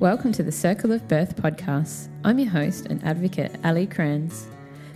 [0.00, 2.08] Welcome to the Circle of Birth podcast.
[2.24, 4.46] I'm your host and advocate, Ali Kranz.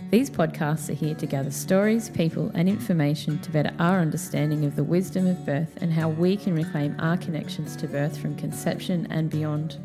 [0.09, 4.75] These podcasts are here to gather stories, people, and information to better our understanding of
[4.75, 9.05] the wisdom of birth and how we can reclaim our connections to birth from conception
[9.11, 9.77] and beyond.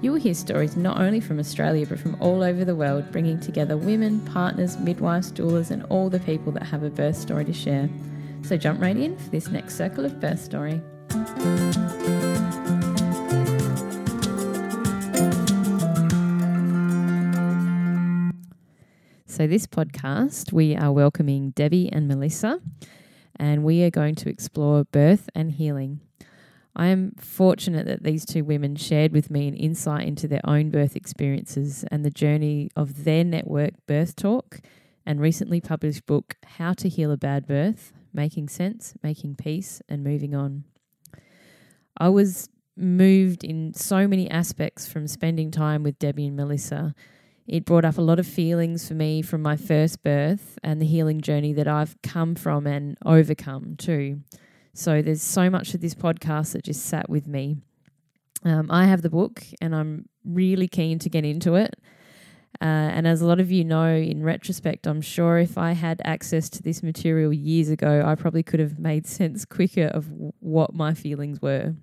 [0.00, 3.40] You will hear stories not only from Australia but from all over the world, bringing
[3.40, 7.52] together women, partners, midwives, doulas, and all the people that have a birth story to
[7.52, 7.90] share.
[8.42, 10.80] So jump right in for this next circle of birth story.
[19.42, 22.60] So, this podcast, we are welcoming Debbie and Melissa,
[23.34, 25.98] and we are going to explore birth and healing.
[26.76, 30.70] I am fortunate that these two women shared with me an insight into their own
[30.70, 34.60] birth experiences and the journey of their network, Birth Talk,
[35.04, 40.04] and recently published book, How to Heal a Bad Birth Making Sense, Making Peace, and
[40.04, 40.62] Moving On.
[41.96, 46.94] I was moved in so many aspects from spending time with Debbie and Melissa.
[47.46, 50.86] It brought up a lot of feelings for me from my first birth and the
[50.86, 54.20] healing journey that I've come from and overcome too.
[54.74, 57.56] So there's so much of this podcast that just sat with me.
[58.44, 61.74] Um, I have the book and I'm really keen to get into it.
[62.60, 66.00] Uh, and as a lot of you know, in retrospect, I'm sure if I had
[66.04, 70.32] access to this material years ago, I probably could have made sense quicker of w-
[70.40, 71.74] what my feelings were.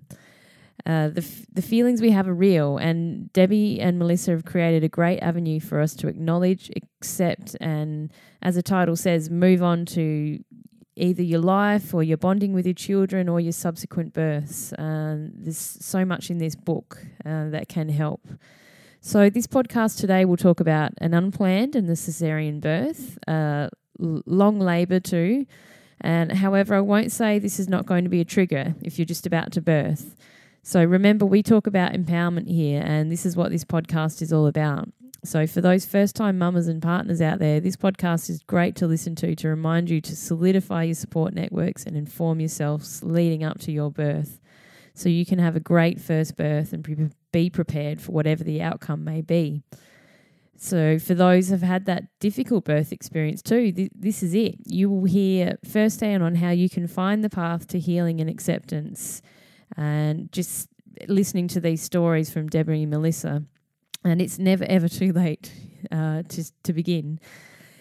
[0.86, 4.82] Uh, the, f- the feelings we have are real, and Debbie and Melissa have created
[4.82, 8.10] a great avenue for us to acknowledge, accept, and
[8.42, 10.42] as the title says, move on to
[10.96, 14.72] either your life or your bonding with your children or your subsequent births.
[14.74, 18.28] Uh, there's so much in this book uh, that can help.
[19.00, 24.60] So, this podcast today will talk about an unplanned and the cesarean birth, uh, long
[24.60, 25.46] labour too.
[26.02, 29.06] And however, I won't say this is not going to be a trigger if you're
[29.06, 30.16] just about to birth.
[30.62, 34.46] So, remember, we talk about empowerment here, and this is what this podcast is all
[34.46, 34.88] about.
[35.24, 38.86] So, for those first time mamas and partners out there, this podcast is great to
[38.86, 43.58] listen to to remind you to solidify your support networks and inform yourselves leading up
[43.60, 44.40] to your birth
[44.94, 49.02] so you can have a great first birth and be prepared for whatever the outcome
[49.02, 49.62] may be.
[50.56, 54.56] So, for those who've had that difficult birth experience too, th- this is it.
[54.66, 59.22] You will hear firsthand on how you can find the path to healing and acceptance.
[59.76, 60.68] And just
[61.08, 63.44] listening to these stories from Deborah and Melissa
[64.04, 65.52] and it's never ever too late
[65.90, 67.20] uh, to to begin.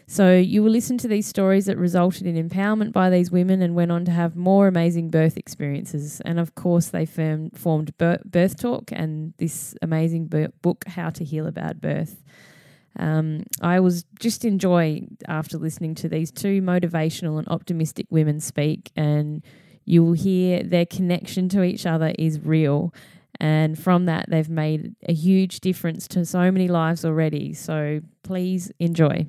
[0.07, 3.75] So you will listen to these stories that resulted in empowerment by these women and
[3.75, 6.19] went on to have more amazing birth experiences.
[6.21, 10.25] And of course, they firm, formed Birth Talk and this amazing
[10.63, 12.23] book, How to Heal a Bad Birth.
[12.97, 18.91] Um, I was just enjoy after listening to these two motivational and optimistic women speak,
[18.95, 19.43] and
[19.89, 22.93] you will hear their connection to each other is real
[23.39, 27.53] and from that, they've made a huge difference to so many lives already.
[27.53, 29.27] So please enjoy.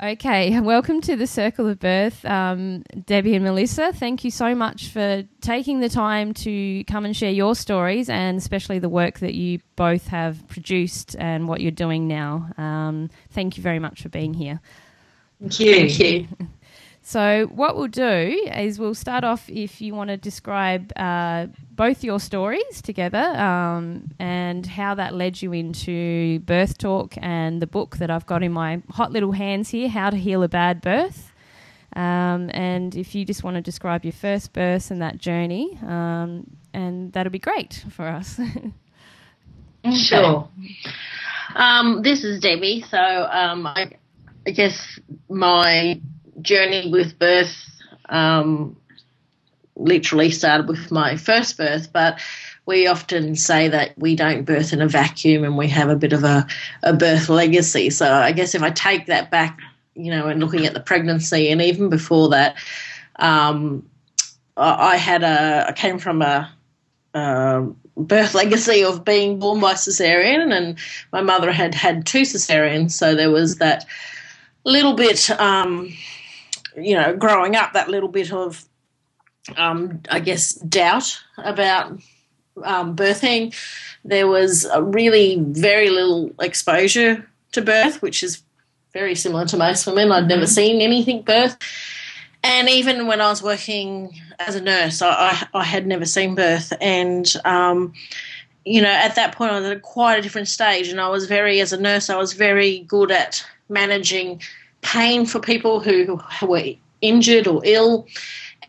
[0.00, 3.92] Okay, welcome to the Circle of Birth, um, Debbie and Melissa.
[3.92, 8.38] Thank you so much for taking the time to come and share your stories and
[8.38, 12.50] especially the work that you both have produced and what you're doing now.
[12.58, 14.60] Um, thank you very much for being here.
[15.40, 15.74] Thank you.
[15.74, 16.28] Thank you.
[17.08, 22.04] So, what we'll do is we'll start off if you want to describe uh, both
[22.04, 27.96] your stories together um, and how that led you into Birth Talk and the book
[27.96, 31.32] that I've got in my hot little hands here, How to Heal a Bad Birth.
[31.96, 36.46] Um, and if you just want to describe your first birth and that journey, um,
[36.74, 38.38] and that'll be great for us.
[40.10, 40.46] sure.
[41.54, 42.84] Um, this is Debbie.
[42.90, 43.92] So, um, I,
[44.46, 46.02] I guess my
[46.42, 47.54] journey with birth
[48.08, 48.76] um,
[49.76, 52.20] literally started with my first birth, but
[52.66, 56.12] we often say that we don't birth in a vacuum and we have a bit
[56.12, 56.46] of a,
[56.82, 57.90] a birth legacy.
[57.90, 59.58] So I guess if I take that back,
[59.94, 62.56] you know, and looking at the pregnancy and even before that,
[63.16, 63.88] um,
[64.56, 66.52] I had a, I came from a,
[67.14, 70.78] a birth legacy of being born by cesarean, and
[71.12, 73.86] my mother had had two cesareans, so there was that
[74.64, 75.92] little bit um,
[76.80, 78.64] you know, growing up, that little bit of,
[79.56, 81.92] um, I guess, doubt about
[82.64, 83.54] um, birthing.
[84.04, 88.42] There was really very little exposure to birth, which is
[88.92, 90.12] very similar to most women.
[90.12, 90.50] I'd never mm-hmm.
[90.50, 91.56] seen anything birth.
[92.42, 96.34] And even when I was working as a nurse, I, I, I had never seen
[96.34, 96.72] birth.
[96.80, 97.92] And, um,
[98.64, 100.88] you know, at that point, I was at quite a different stage.
[100.88, 104.40] And I was very, as a nurse, I was very good at managing
[104.88, 106.64] pain for people who were
[107.02, 108.06] injured or ill,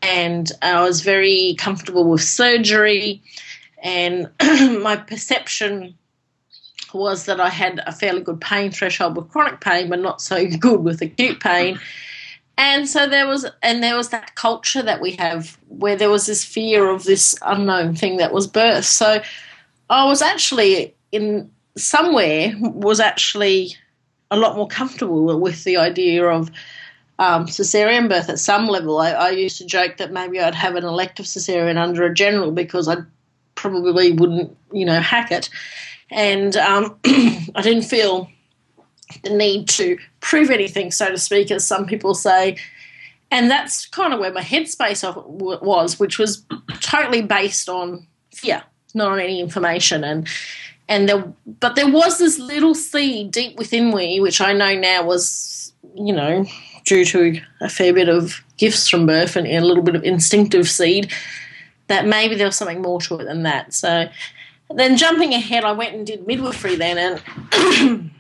[0.01, 3.21] and I was very comfortable with surgery.
[3.81, 4.29] and
[4.81, 5.97] my perception
[6.93, 10.45] was that I had a fairly good pain threshold with chronic pain, but not so
[10.59, 11.79] good with acute pain.
[12.57, 16.25] And so there was, and there was that culture that we have where there was
[16.25, 18.83] this fear of this unknown thing that was birth.
[18.83, 19.21] So
[19.89, 23.75] I was actually in somewhere was actually
[24.31, 26.51] a lot more comfortable with the idea of
[27.19, 28.99] um, cesarean birth at some level.
[28.99, 32.51] I, I, used to joke that maybe I'd have an elective cesarean under a general
[32.51, 32.97] because I
[33.55, 35.49] probably wouldn't, you know, hack it.
[36.09, 38.29] And um, I didn't feel
[39.23, 42.57] the need to prove anything, so to speak, as some people say.
[43.31, 45.03] And that's kind of where my headspace
[45.61, 46.45] was, which was
[46.79, 50.03] totally based on fear, not on any information.
[50.03, 50.27] And
[50.89, 55.05] and there, but there was this little seed deep within me, which I know now
[55.05, 56.45] was, you know,
[56.83, 60.67] due to a fair bit of gifts from birth and a little bit of instinctive
[60.67, 61.11] seed,
[61.87, 63.73] that maybe there was something more to it than that.
[63.73, 64.09] So
[64.73, 67.19] then jumping ahead, I went and did midwifery then,
[67.51, 68.11] and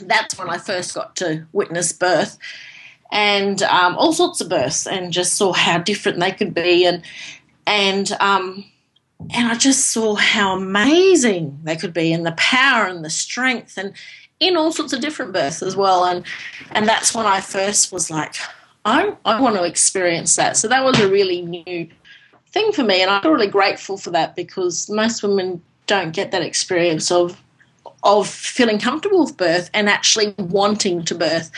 [0.00, 2.38] that's when I first got to witness birth
[3.12, 7.02] and um, all sorts of births, and just saw how different they could be, and
[7.66, 8.64] and um,
[9.30, 13.76] and I just saw how amazing they could be, and the power and the strength,
[13.76, 13.92] and
[14.40, 16.04] in all sorts of different births as well.
[16.04, 16.24] And
[16.72, 18.34] and that's when I first was like,
[18.84, 20.56] I I want to experience that.
[20.56, 21.88] So that was a really new
[22.48, 26.42] thing for me, and I'm really grateful for that because most women don't get that
[26.42, 27.40] experience of
[28.04, 31.50] of feeling comfortable with birth and actually wanting to birth.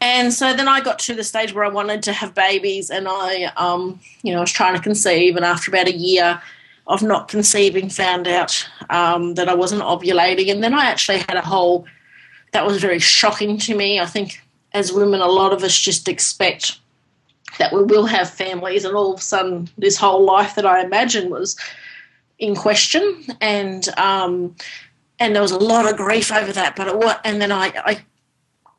[0.00, 3.06] And so then I got to the stage where I wanted to have babies, and
[3.08, 6.40] I, um, you know, I was trying to conceive, and after about a year,
[6.86, 10.50] of not conceiving found out um, that I wasn't ovulating.
[10.50, 11.86] And then I actually had a whole,
[12.52, 13.98] that was very shocking to me.
[13.98, 14.42] I think
[14.72, 16.78] as women, a lot of us just expect
[17.58, 20.82] that we will have families, and all of a sudden, this whole life that I
[20.82, 21.56] imagined was
[22.38, 23.24] in question.
[23.40, 24.56] And, um,
[25.20, 26.74] and there was a lot of grief over that.
[26.74, 28.04] But it, and then I, I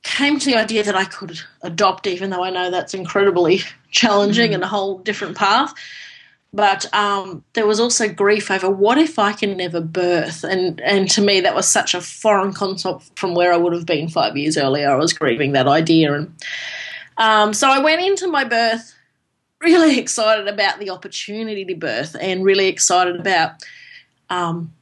[0.04, 3.62] came to the idea that I could adopt, even though I know that's incredibly
[3.92, 4.56] challenging mm-hmm.
[4.56, 5.74] and a whole different path.
[6.56, 11.10] But um, there was also grief over what if I can never birth, and and
[11.12, 14.38] to me that was such a foreign concept from where I would have been five
[14.38, 14.90] years earlier.
[14.90, 16.34] I was grieving that idea, and
[17.18, 18.96] um, so I went into my birth
[19.60, 23.62] really excited about the opportunity to birth, and really excited about
[24.30, 24.74] um,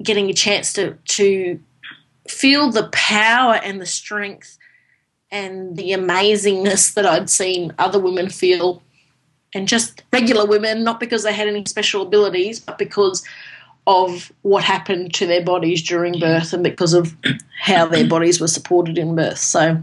[0.00, 1.58] getting a chance to to
[2.28, 4.56] feel the power and the strength
[5.32, 8.84] and the amazingness that I'd seen other women feel
[9.54, 13.24] and just regular women, not because they had any special abilities, but because
[13.86, 17.16] of what happened to their bodies during birth and because of
[17.58, 19.38] how their bodies were supported in birth.
[19.38, 19.82] So,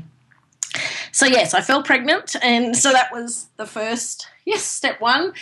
[1.12, 5.34] so yes, I fell pregnant, and so that was the first yes step one.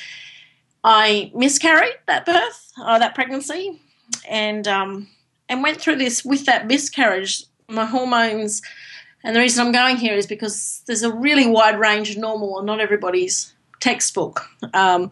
[0.84, 3.82] I miscarried that birth, uh, that pregnancy,
[4.30, 5.08] and um,
[5.50, 7.44] and went through this with that miscarriage.
[7.68, 8.62] My hormones,
[9.24, 12.60] and the reason I'm going here is because there's a really wide range of normal,
[12.60, 13.53] and not everybody's
[13.84, 14.50] textbook.
[14.74, 15.12] Um,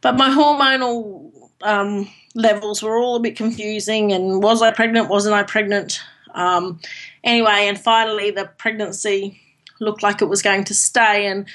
[0.00, 5.08] but my hormonal um, levels were all a bit confusing, and was I pregnant?
[5.08, 6.00] Wasn't I pregnant?
[6.34, 6.80] Um,
[7.24, 9.40] anyway, and finally, the pregnancy
[9.80, 11.26] looked like it was going to stay.
[11.26, 11.46] And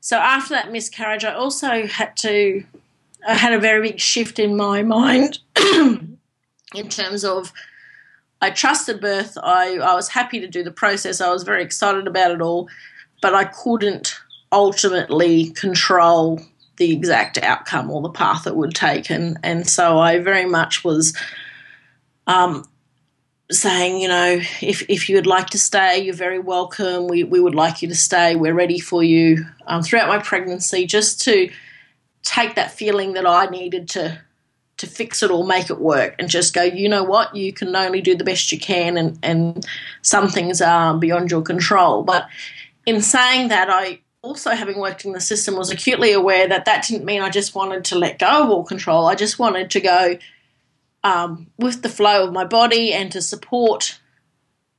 [0.00, 2.62] so after that miscarriage, I also had to,
[3.26, 7.52] I had a very big shift in my mind in terms of
[8.42, 9.38] I trusted birth.
[9.42, 11.22] I, I was happy to do the process.
[11.22, 12.68] I was very excited about it all,
[13.22, 14.20] but I couldn't
[14.52, 16.40] ultimately control
[16.76, 19.10] the exact outcome or the path it would take.
[19.10, 21.16] And, and so I very much was
[22.26, 22.64] um,
[23.50, 27.08] saying, you know, if, if you would like to stay, you're very welcome.
[27.08, 28.36] We, we would like you to stay.
[28.36, 31.50] We're ready for you um, throughout my pregnancy, just to
[32.22, 34.20] take that feeling that I needed to
[34.78, 37.74] to fix it or make it work and just go, you know what, you can
[37.74, 39.66] only do the best you can and, and
[40.02, 42.04] some things are beyond your control.
[42.04, 42.28] But
[42.86, 46.86] in saying that, I also having worked in the system was acutely aware that that
[46.86, 49.06] didn't mean I just wanted to let go of all control.
[49.06, 50.18] I just wanted to go
[51.02, 53.98] um, with the flow of my body and to support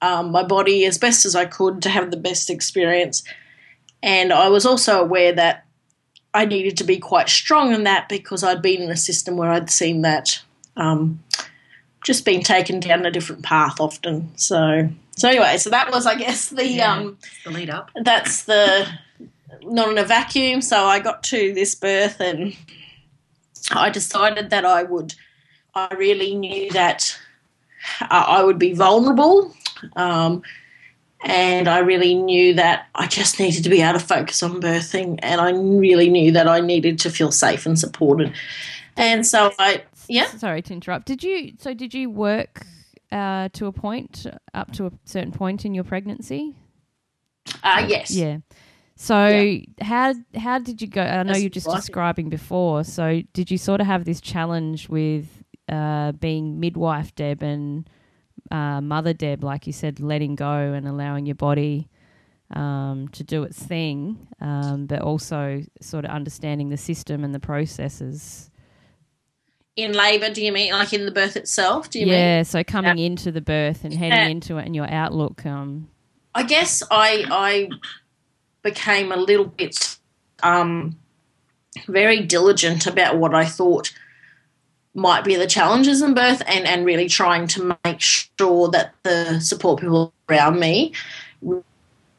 [0.03, 3.23] um, my body as best as I could to have the best experience.
[4.03, 5.65] And I was also aware that
[6.31, 9.49] I needed to be quite strong in that because I'd been in a system where
[9.49, 10.41] I'd seen that
[10.77, 11.23] um,
[12.03, 14.29] just being taken down a different path often.
[14.37, 17.89] So, so anyway, so that was, I guess, the yeah, um, the lead up.
[17.95, 18.87] That's the
[19.63, 20.61] not in a vacuum.
[20.61, 22.55] So I got to this birth and
[23.71, 25.15] I decided that I would,
[25.75, 27.17] I really knew that
[28.01, 29.53] I would be vulnerable.
[29.95, 30.41] Um,
[31.21, 35.19] and I really knew that I just needed to be able to focus on birthing,
[35.21, 38.33] and I really knew that I needed to feel safe and supported.
[38.95, 40.27] And so I Yeah.
[40.27, 41.05] Sorry to interrupt.
[41.05, 41.53] Did you?
[41.59, 42.65] So did you work
[43.11, 46.55] uh, to a point up to a certain point in your pregnancy?
[47.63, 48.11] Uh, yes.
[48.11, 48.37] Yeah.
[49.01, 49.61] So Yeah.
[49.81, 51.01] how how did you go?
[51.01, 51.77] I know you're just right.
[51.77, 52.83] describing before.
[52.83, 57.89] So did you sort of have this challenge with uh, being midwife Deb and
[58.51, 61.87] uh, mother Deb, like you said, letting go and allowing your body
[62.53, 67.39] um, to do its thing, um, but also sort of understanding the system and the
[67.39, 68.51] processes.
[69.77, 71.89] In labour, do you mean like in the birth itself?
[71.89, 72.15] Do you mean?
[72.15, 72.43] yeah.
[72.43, 74.27] So coming into the birth and heading Yeah.
[74.27, 75.45] into it and your outlook.
[75.45, 75.87] Um,
[76.35, 77.69] I guess I I
[78.61, 79.97] became a little bit
[80.43, 80.97] um,
[81.87, 83.93] very diligent about what I thought
[84.93, 89.39] might be the challenges in birth and, and really trying to make sure that the
[89.39, 90.93] support people around me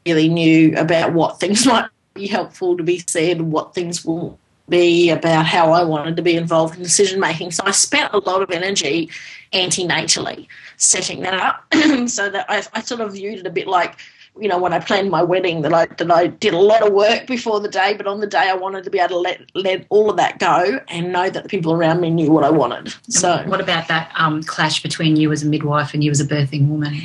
[0.05, 5.09] really knew about what things might be helpful to be said, what things will be
[5.09, 7.51] about how I wanted to be involved in decision making.
[7.51, 9.09] So I spent a lot of energy
[9.53, 11.65] antenatally setting that up
[12.09, 13.97] so that I, I sort of viewed it a bit like
[14.39, 16.93] you know when I planned my wedding that I that I did a lot of
[16.93, 19.41] work before the day but on the day I wanted to be able to let
[19.55, 22.49] let all of that go and know that the people around me knew what I
[22.49, 26.21] wanted so What about that um, clash between you as a midwife and you as
[26.21, 27.01] a birthing woman?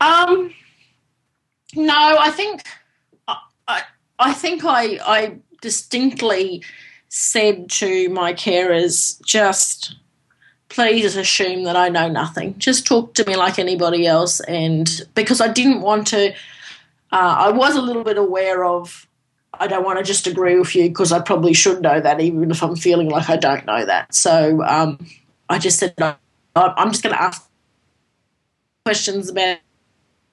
[0.00, 0.54] Um,
[1.74, 2.62] no, I think
[3.26, 3.82] I, I,
[4.18, 6.62] I think I, I distinctly
[7.08, 9.96] said to my carers, just
[10.68, 12.58] please assume that I know nothing.
[12.58, 16.30] Just talk to me like anybody else, and because I didn't want to,
[17.12, 19.06] uh, I was a little bit aware of.
[19.60, 22.50] I don't want to just agree with you because I probably should know that, even
[22.50, 24.14] if I'm feeling like I don't know that.
[24.14, 25.04] So um,
[25.48, 26.14] I just said, no,
[26.54, 27.48] I'm just going to ask
[28.84, 29.58] questions about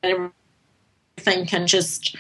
[0.04, 2.15] everything and just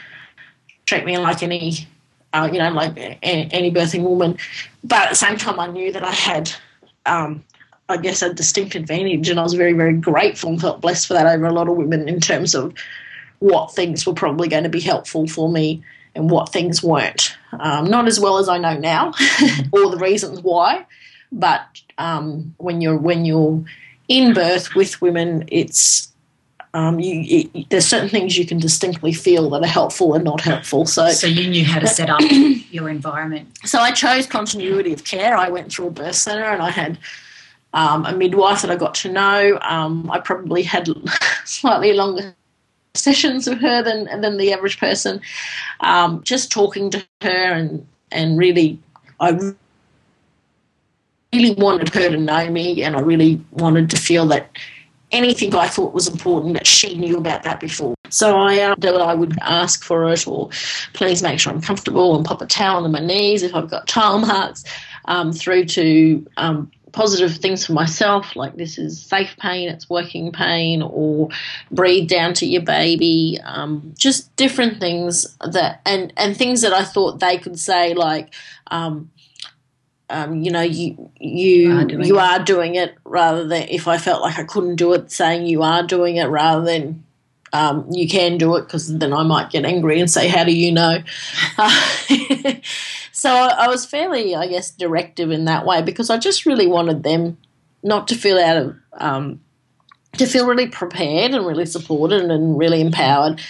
[0.85, 1.87] treat me like any,
[2.33, 4.37] uh, you know, like any birthing woman.
[4.83, 6.51] But at the same time, I knew that I had,
[7.05, 7.43] um,
[7.87, 11.13] I guess, a distinct advantage, and I was very, very grateful and felt blessed for
[11.13, 12.73] that over a lot of women in terms of
[13.39, 15.83] what things were probably going to be helpful for me
[16.15, 17.37] and what things weren't.
[17.59, 19.13] Um, not as well as I know now,
[19.71, 20.85] or the reasons why,
[21.31, 23.63] but um, when you're when you're
[24.07, 26.11] in birth with women, it's
[26.73, 30.41] um, you, it, there's certain things you can distinctly feel that are helpful and not
[30.41, 30.85] helpful.
[30.85, 32.19] So, So you knew how to set up
[32.69, 33.47] your environment.
[33.63, 35.37] so I chose continuity of care.
[35.37, 36.97] I went through a birth centre and I had
[37.75, 39.59] um, a midwife that I got to know.
[39.61, 40.89] Um, I probably had
[41.45, 42.33] slightly longer
[42.95, 45.21] sessions with her than than the average person.
[45.81, 48.79] Um, just talking to her and and really,
[49.19, 49.37] I
[51.33, 54.57] really wanted her to know me, and I really wanted to feel that
[55.11, 57.93] anything I thought was important that she knew about that before.
[58.09, 60.49] So I that I would ask for it, or
[60.93, 63.85] please make sure I'm comfortable, and pop a towel on my knees if I've got
[63.85, 64.63] tile marks,
[65.05, 70.31] um, through to um, positive things for myself, like this is safe pain, it's working
[70.31, 71.29] pain, or
[71.69, 76.83] breathe down to your baby, um, just different things that and and things that I
[76.83, 78.33] thought they could say like.
[78.67, 79.11] Um,
[80.07, 82.21] um, you know, you you are you it.
[82.21, 85.63] are doing it rather than if I felt like I couldn't do it, saying you
[85.63, 87.04] are doing it rather than
[87.53, 90.51] um, you can do it because then I might get angry and say, "How do
[90.51, 90.97] you know?"
[91.57, 91.81] Uh,
[93.11, 97.03] so I was fairly, I guess, directive in that way because I just really wanted
[97.03, 97.37] them
[97.83, 99.39] not to feel out of um,
[100.17, 103.41] to feel really prepared and really supported and really empowered,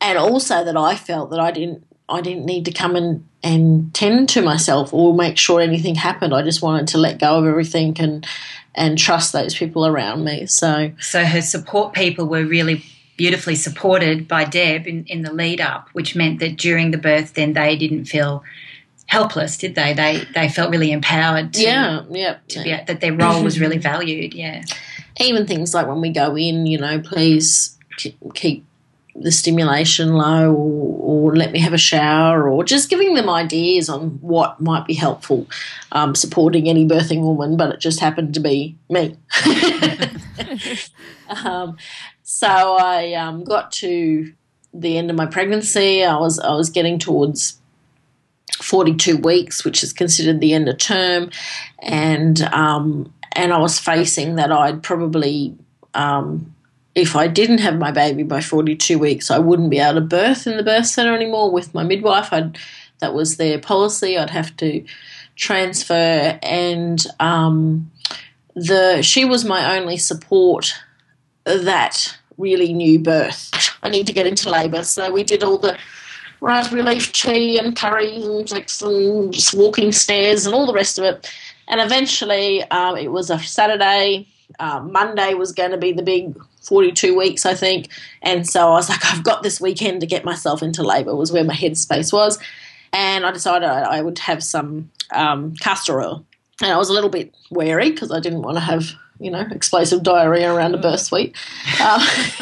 [0.00, 3.92] and also that I felt that I didn't I didn't need to come and and
[3.94, 6.34] tend to myself or make sure anything happened.
[6.34, 8.26] I just wanted to let go of everything and
[8.74, 10.46] and trust those people around me.
[10.46, 12.84] So So her support people were really
[13.20, 17.34] beautifully supported by Deb in, in the lead up, which meant that during the birth,
[17.34, 18.42] then they didn't feel
[19.04, 19.92] helpless, did they?
[19.92, 21.52] They they felt really empowered.
[21.52, 24.32] To, yeah, yeah, to be, that their role was really valued.
[24.32, 24.62] Yeah.
[25.20, 27.76] even things like when we go in, you know, please
[28.32, 28.64] keep
[29.14, 33.90] the stimulation low or, or let me have a shower or just giving them ideas
[33.90, 35.46] on what might be helpful
[35.92, 39.14] um, supporting any birthing woman, but it just happened to be me.
[41.44, 41.76] um,
[42.30, 44.32] so I um, got to
[44.72, 46.04] the end of my pregnancy.
[46.04, 47.58] I was I was getting towards
[48.62, 51.30] 42 weeks, which is considered the end of term,
[51.80, 55.56] and um, and I was facing that I'd probably,
[55.94, 56.54] um,
[56.94, 60.46] if I didn't have my baby by 42 weeks, I wouldn't be able to birth
[60.46, 62.32] in the birth centre anymore with my midwife.
[62.32, 62.58] I'd,
[63.00, 64.16] that was their policy.
[64.16, 64.84] I'd have to
[65.34, 67.90] transfer, and um,
[68.54, 70.74] the she was my only support
[71.44, 73.50] that really knew birth.
[73.82, 75.76] I need to get into labour, so we did all the
[76.40, 81.30] raspberry leaf tea and curry and just walking stairs and all the rest of it.
[81.68, 84.26] And eventually, um, it was a Saturday.
[84.58, 87.88] Um, Monday was going to be the big 42 weeks, I think.
[88.22, 91.32] And so I was like, I've got this weekend to get myself into labour, was
[91.32, 92.38] where my headspace was.
[92.92, 96.24] And I decided I would have some um, castor oil.
[96.60, 99.46] And I was a little bit wary because I didn't want to have, you know,
[99.50, 101.36] explosive diarrhea around a birth suite.
[101.80, 102.00] Um,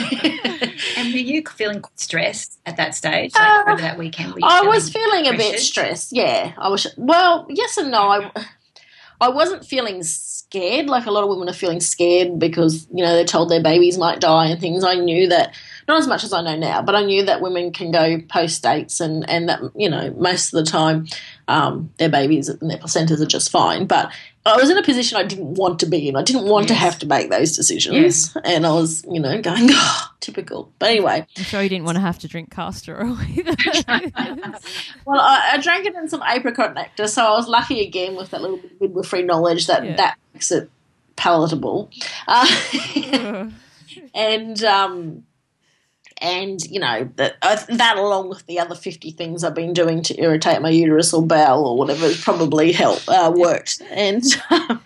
[0.96, 3.34] and were you feeling stressed at that stage?
[3.34, 4.34] Like Uh, over that weekend?
[4.42, 6.12] I was feeling a bit stressed.
[6.12, 6.86] Yeah, I was.
[6.96, 8.08] Well, yes and no.
[8.08, 8.46] I,
[9.20, 13.12] I wasn't feeling scared like a lot of women are feeling scared because you know
[13.14, 14.84] they're told their babies might die and things.
[14.84, 15.54] I knew that
[15.88, 18.62] not as much as I know now, but I knew that women can go post
[18.62, 21.06] dates and and that you know most of the time
[21.48, 23.86] um, their babies and their placentas are just fine.
[23.86, 24.12] But
[24.46, 26.16] I was in a position I didn't want to be in.
[26.16, 29.66] I didn't want to have to make those decisions, and I was you know going
[29.70, 30.70] oh, typical.
[30.78, 33.54] But anyway, I'm sure you didn't want to have to drink castor oil either.
[35.04, 38.30] Well, I, I drank it in some apricot nectar, so I was lucky again with
[38.30, 39.96] that little bit of free knowledge that Yeah.
[39.96, 40.70] that makes it
[41.16, 41.90] palatable.
[42.26, 43.48] Uh,
[44.14, 45.24] and um,
[46.20, 50.02] and you know that uh, that along with the other fifty things I've been doing
[50.04, 53.80] to irritate my uterus or bowel or whatever has probably helped uh, worked.
[53.90, 54.22] And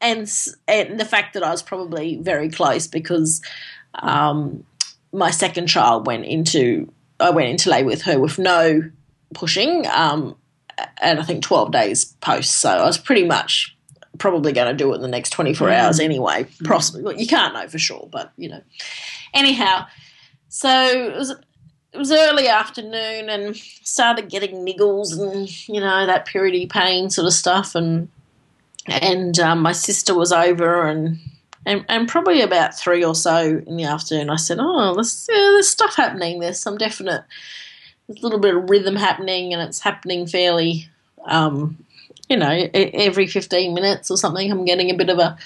[0.00, 0.30] and
[0.68, 3.42] and the fact that I was probably very close because
[3.94, 4.64] um,
[5.12, 8.82] my second child went into I went into labour with her with no
[9.34, 10.36] pushing, um,
[11.02, 12.56] and I think 12 days post.
[12.56, 13.74] So I was pretty much
[14.18, 15.72] probably going to do it in the next 24 Mm.
[15.74, 16.46] hours anyway.
[16.64, 17.02] Possibly.
[17.02, 18.62] Well, you can't know for sure, but you know.
[19.34, 19.86] Anyhow,
[20.48, 21.34] so it was.
[21.90, 27.26] It was early afternoon and started getting niggles and you know that purity pain sort
[27.26, 27.74] of stuff.
[27.74, 28.08] And
[28.86, 31.18] and um, my sister was over and,
[31.66, 34.30] and and probably about three or so in the afternoon.
[34.30, 36.40] I said oh there's, yeah, there's stuff happening.
[36.40, 37.24] There's some definite
[38.06, 40.88] there's a little bit of rhythm happening and it's happening fairly
[41.26, 41.84] um,
[42.28, 44.50] you know every 15 minutes or something.
[44.50, 45.36] I'm getting a bit of a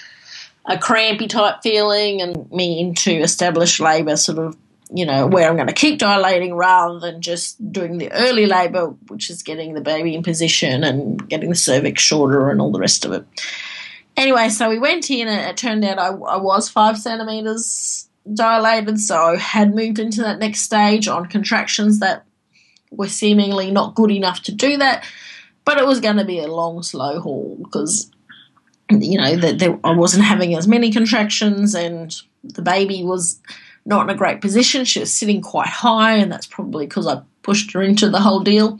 [0.66, 4.56] a crampy type feeling and me into established labour sort of
[4.94, 8.88] you know where i'm going to keep dilating rather than just doing the early labour
[9.08, 12.80] which is getting the baby in position and getting the cervix shorter and all the
[12.80, 13.24] rest of it.
[14.16, 19.00] Anyway so we went in and it turned out i, I was five centimetres dilated
[19.00, 22.24] so i had moved into that next stage on contractions that
[22.90, 25.04] were seemingly not good enough to do that
[25.64, 28.10] but it was going to be a long, slow haul because
[28.90, 33.40] you know that I wasn't having as many contractions, and the baby was
[33.84, 34.84] not in a great position.
[34.84, 38.40] She was sitting quite high, and that's probably because I pushed her into the whole
[38.40, 38.78] deal.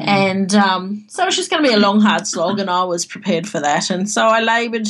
[0.00, 2.84] And um, so it was just going to be a long, hard slog, and I
[2.84, 3.90] was prepared for that.
[3.90, 4.86] And so I laboured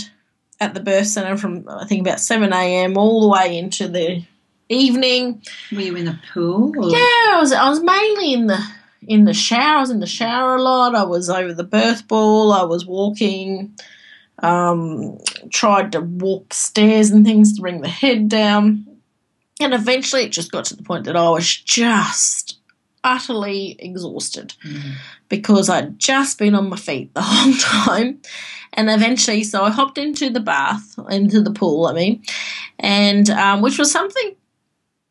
[0.61, 2.99] at the birth centre from I think about seven a.m.
[2.99, 4.23] all the way into the
[4.69, 5.43] evening.
[5.73, 6.75] Were you in the pool?
[6.77, 6.91] Or?
[6.91, 7.51] Yeah, I was.
[7.51, 8.63] I was mainly in the
[9.09, 9.79] in the shower.
[9.79, 10.95] I was in the shower a lot.
[10.95, 12.53] I was over the birth ball.
[12.53, 13.75] I was walking.
[14.43, 15.19] Um,
[15.51, 18.87] tried to walk stairs and things to bring the head down,
[19.61, 22.59] and eventually it just got to the point that I was just
[23.03, 24.93] utterly exhausted Mm.
[25.29, 28.21] because I'd just been on my feet the whole time.
[28.75, 32.23] And eventually, so I hopped into the bath, into the pool, I mean,
[32.79, 34.37] and um, which was something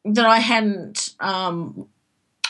[0.05, 1.13] that I hadn't.
[1.19, 1.87] Um,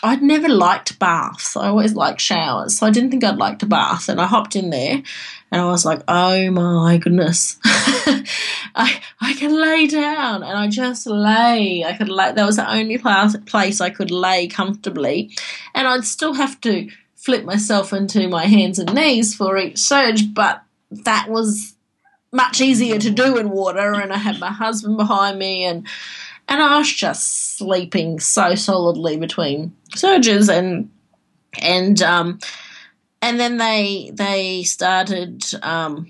[0.03, 1.57] I'd never liked baths.
[1.57, 4.07] I always liked showers, so I didn't think I'd like a bath.
[4.07, 5.01] And I hopped in there,
[5.51, 7.57] and I was like, "Oh my goodness,
[8.75, 11.83] I I can lay down." And I just lay.
[11.83, 12.31] I could lay.
[12.31, 15.31] That was the only place I could lay comfortably,
[15.73, 20.33] and I'd still have to flip myself into my hands and knees for each surge,
[20.33, 21.75] but that was
[22.31, 23.93] much easier to do in water.
[23.93, 25.85] And I had my husband behind me, and
[26.47, 30.89] and I was just sleeping so solidly between surges, and
[31.61, 32.39] and um,
[33.21, 35.43] and then they they started.
[35.61, 36.07] Um,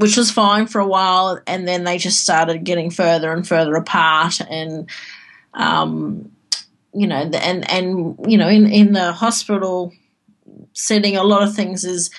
[0.00, 3.74] which was fine for a while, and then they just started getting further and further
[3.74, 4.88] apart, and
[5.54, 6.32] um,
[6.94, 9.92] you know, and and you know, in in the hospital
[10.72, 12.10] setting, a lot of things is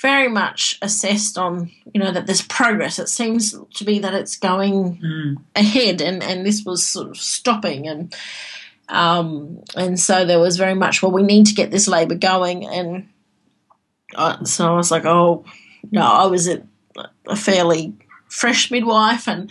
[0.00, 2.98] very much assessed on you know that there's progress.
[2.98, 5.36] It seems to be that it's going Mm.
[5.56, 8.14] ahead, and and this was sort of stopping, and
[8.88, 12.66] um, and so there was very much well, we need to get this labour going,
[12.66, 13.08] and
[14.14, 15.44] uh, so I was like, oh
[15.90, 16.64] no, I was at
[17.26, 17.94] a fairly
[18.28, 19.50] fresh midwife, and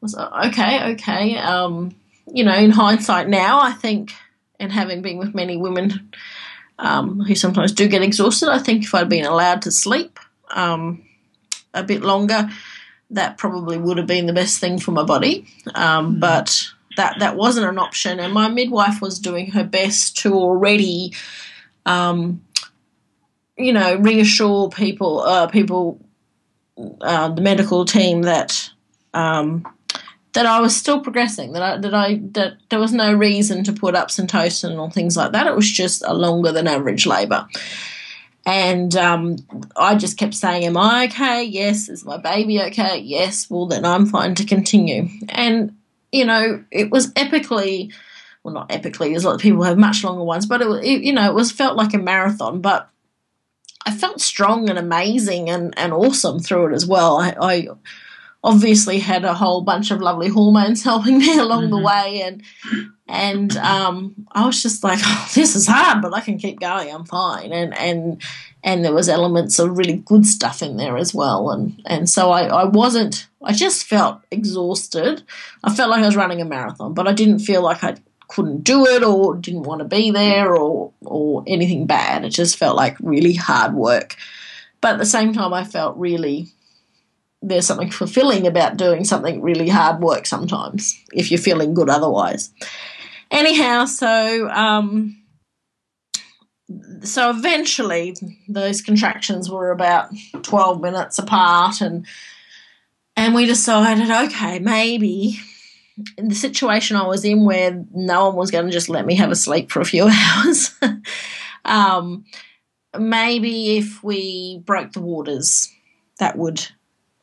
[0.00, 1.94] was like, okay, okay, um,
[2.32, 4.12] you know, in hindsight now, I think,
[4.58, 6.10] and having been with many women
[6.78, 10.18] um, who sometimes do get exhausted, I think if I'd been allowed to sleep
[10.54, 11.02] um,
[11.74, 12.50] a bit longer,
[13.10, 15.46] that probably would have been the best thing for my body.
[15.74, 20.34] Um, But that that wasn't an option, and my midwife was doing her best to
[20.34, 21.12] already,
[21.84, 22.42] um,
[23.56, 26.00] you know, reassure people, uh, people
[27.00, 28.70] uh, the medical team that
[29.14, 29.66] um,
[30.34, 31.52] that I was still progressing.
[31.52, 35.32] That I that I that there was no reason to put oxytocin or things like
[35.32, 35.46] that.
[35.46, 37.46] It was just a longer than average labour.
[38.46, 39.36] And um,
[39.76, 41.42] I just kept saying, Am I okay?
[41.42, 41.88] Yes.
[41.88, 42.98] Is my baby okay?
[42.98, 43.50] Yes.
[43.50, 45.08] Well, then I'm fine to continue.
[45.28, 45.76] And,
[46.12, 47.92] you know, it was epically,
[48.44, 51.02] well, not epically, there's a lot of people have much longer ones, but it, it
[51.02, 52.60] you know, it was felt like a marathon.
[52.60, 52.88] But
[53.86, 57.18] I felt strong and amazing and, and awesome through it as well.
[57.18, 57.68] I, I
[58.42, 61.70] obviously had a whole bunch of lovely hormones helping me along mm-hmm.
[61.70, 62.42] the way and
[63.08, 66.92] and um, I was just like, oh, this is hard, but I can keep going.
[66.92, 67.52] I'm fine.
[67.52, 68.22] And and
[68.64, 71.50] and there was elements of really good stuff in there as well.
[71.50, 73.28] And and so I, I wasn't.
[73.44, 75.22] I just felt exhausted.
[75.62, 77.94] I felt like I was running a marathon, but I didn't feel like I
[78.28, 82.24] couldn't do it or didn't want to be there or or anything bad.
[82.24, 84.16] It just felt like really hard work.
[84.80, 86.48] But at the same time, I felt really
[87.42, 92.50] there's something fulfilling about doing something really hard work sometimes if you're feeling good otherwise.
[93.30, 95.16] Anyhow, so um,
[97.02, 98.16] so eventually
[98.48, 100.10] those contractions were about
[100.42, 102.06] 12 minutes apart and
[103.16, 105.38] and we decided okay maybe
[106.18, 109.30] the situation I was in where no one was going to just let me have
[109.30, 110.78] a sleep for a few hours
[111.64, 112.24] um,
[112.98, 115.72] maybe if we broke the waters
[116.18, 116.66] that would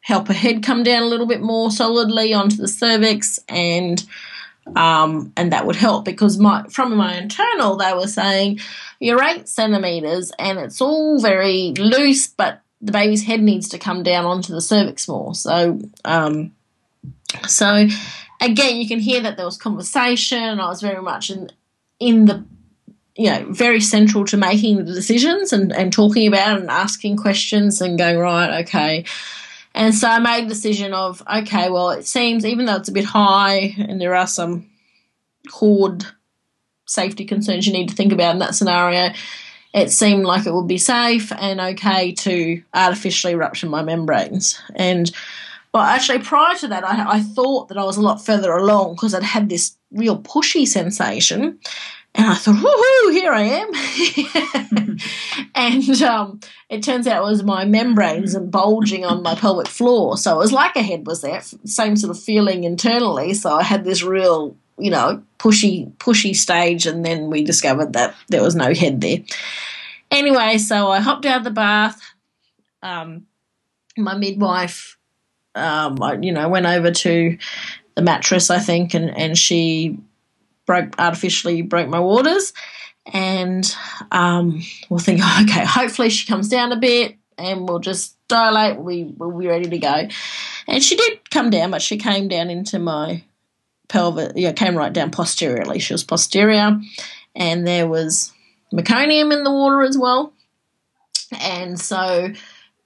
[0.02, 4.06] help her head come down a little bit more solidly onto the cervix and
[4.78, 8.60] um, and that would help because my from my internal they were saying
[9.04, 14.02] you're eight centimeters and it's all very loose, but the baby's head needs to come
[14.02, 15.36] down onto the cervix more.
[15.36, 16.54] So, um,
[17.46, 17.88] so
[18.44, 20.60] again, you can hear that there was conversation.
[20.60, 21.52] I was very much in
[22.00, 22.44] in the
[23.16, 27.82] you know very central to making the decisions and and talking about and asking questions
[27.82, 29.06] and going right, okay
[29.76, 32.94] and so I made a decision of, okay, well, it seems even though it's a
[32.94, 34.70] bit high and there are some
[35.52, 36.06] cord
[36.86, 39.14] safety concerns you need to think about in that scenario,
[39.74, 44.62] it seemed like it would be safe and okay to artificially rupture my membranes.
[44.76, 45.12] And
[45.74, 48.94] well, actually, prior to that, I, I thought that I was a lot further along
[48.94, 51.60] because I'd had this real pushy sensation.
[52.16, 55.00] And I thought, woohoo, here I am.
[55.56, 60.16] and um, it turns out it was my membranes and bulging on my pelvic floor.
[60.16, 63.34] So it was like a head was there, same sort of feeling internally.
[63.34, 66.86] So I had this real, you know, pushy, pushy stage.
[66.86, 69.20] And then we discovered that there was no head there.
[70.12, 72.00] Anyway, so I hopped out of the bath.
[72.84, 73.26] Um,
[73.98, 75.00] my midwife,
[75.56, 77.38] um, I, you know, went over to
[77.96, 79.98] the mattress, I think, and, and she
[80.66, 82.54] broke artificially broke my waters,
[83.12, 83.76] and
[84.12, 88.80] um, we'll think, okay, hopefully she comes down a bit, and we'll just dilate.
[88.80, 90.08] We will be ready to go.
[90.68, 93.24] And she did come down, but she came down into my
[93.90, 94.34] pelvic.
[94.36, 95.80] Yeah, came right down posteriorly.
[95.80, 96.80] She was posterior,
[97.36, 98.32] and there was
[98.74, 100.34] meconium in the water as well.
[101.40, 102.32] And so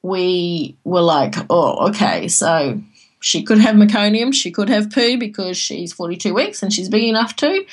[0.07, 2.79] we were like, oh, okay, so
[3.19, 7.03] she could have meconium, she could have poo because she's 42 weeks and she's big
[7.03, 7.65] enough to.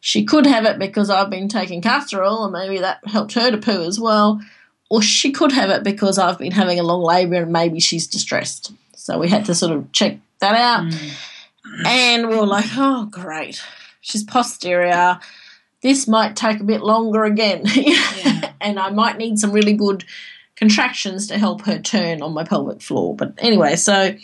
[0.00, 3.50] She could have it because I've been taking castor oil and maybe that helped her
[3.50, 4.40] to poo as well.
[4.90, 8.06] Or she could have it because I've been having a long labour and maybe she's
[8.06, 8.72] distressed.
[8.94, 10.90] So we had to sort of check that out.
[10.90, 11.86] Mm.
[11.86, 13.62] And we were like, oh, great.
[14.00, 15.20] She's posterior.
[15.82, 17.64] This might take a bit longer again.
[17.74, 18.52] Yeah.
[18.60, 20.04] and I might need some really good
[20.60, 23.16] contractions to help her turn on my pelvic floor.
[23.16, 24.14] But anyway, so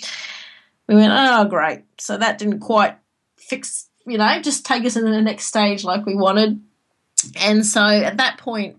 [0.87, 1.83] we went, oh, great.
[1.99, 2.97] So that didn't quite
[3.37, 6.61] fix, you know, just take us into the next stage like we wanted.
[7.41, 8.77] And so at that point,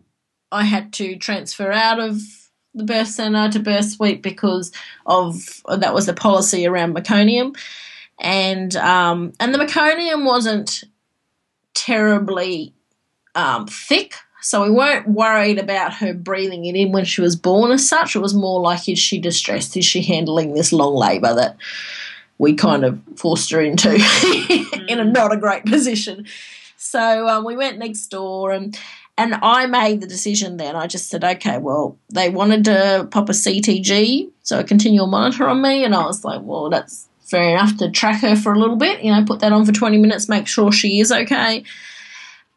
[0.52, 2.22] I had to transfer out of
[2.76, 4.72] the birth centre to birth suite because
[5.06, 7.58] of that was the policy around meconium,
[8.20, 10.84] and um, and the meconium wasn't
[11.74, 12.74] terribly
[13.36, 14.16] um, thick,
[14.48, 18.16] so we weren't worried about her breathing it in when she was born as such.
[18.16, 19.76] It was more like is she distressed?
[19.76, 21.58] Is she handling this long labour that
[22.38, 25.12] we kind of forced her into in a mm.
[25.12, 26.28] not a great position.
[26.78, 28.80] So um, we went next door and
[29.18, 30.78] and I made the decision then.
[30.78, 35.50] I just said, okay, well, they wanted to pop a CTG, so a continual monitor
[35.50, 38.60] on me, and I was like, well, that's fair enough to track her for a
[38.60, 41.64] little bit, you know, put that on for 20 minutes, make sure she is okay.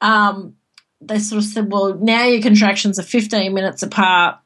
[0.02, 0.54] Um,
[1.00, 4.38] they sort of said, well, now your contractions are 15 minutes apart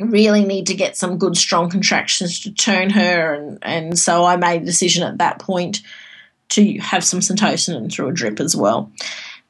[0.00, 4.36] really need to get some good strong contractions to turn her and, and so I
[4.36, 5.82] made a decision at that point
[6.50, 8.92] to have some syntocinon through a drip as well.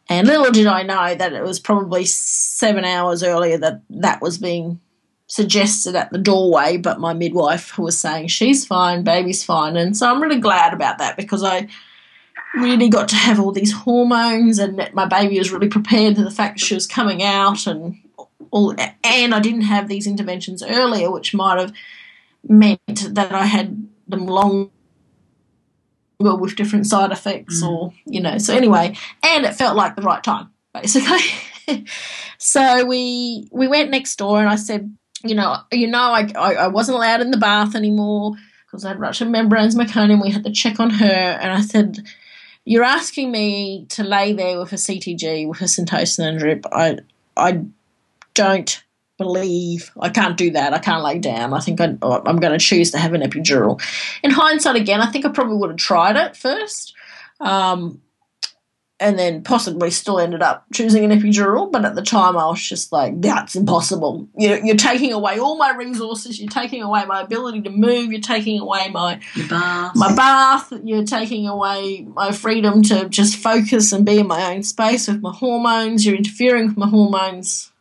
[0.08, 4.38] And little did I know that it was probably seven hours earlier that that was
[4.38, 4.80] being
[5.26, 10.10] suggested at the doorway, but my midwife was saying she's fine, baby's fine, and so
[10.10, 11.68] I'm really glad about that because I
[12.60, 16.30] really got to have all these hormones, and my baby was really prepared to the
[16.30, 17.96] fact that she was coming out, and
[18.50, 21.72] all, and I didn't have these interventions earlier, which might have
[22.46, 24.70] meant that I had them long
[26.18, 27.68] with different side effects mm.
[27.68, 31.20] or you know so anyway and it felt like the right time basically
[32.38, 34.92] so we we went next door and i said
[35.22, 38.34] you know you know i i, I wasn't allowed in the bath anymore
[38.66, 41.98] because i had ruptured membranes meconium we had to check on her and i said
[42.68, 46.98] you're asking me to lay there with a ctg with a syntocin drip i
[47.36, 47.64] i
[48.34, 48.84] don't
[49.18, 50.72] believe I can't do that.
[50.72, 51.52] I can't lay down.
[51.52, 53.82] I think I, am going to choose to have an epidural.
[54.22, 56.94] In hindsight, again, I think I probably would have tried it first,
[57.40, 58.00] um,
[59.00, 61.70] and then possibly still ended up choosing an epidural.
[61.70, 64.28] But at the time, I was just like, "That's impossible.
[64.36, 66.40] You're, you're taking away all my resources.
[66.40, 68.10] You're taking away my ability to move.
[68.10, 69.94] You're taking away my bath.
[69.94, 70.72] my bath.
[70.84, 75.20] You're taking away my freedom to just focus and be in my own space with
[75.20, 76.04] my hormones.
[76.04, 77.72] You're interfering with my hormones."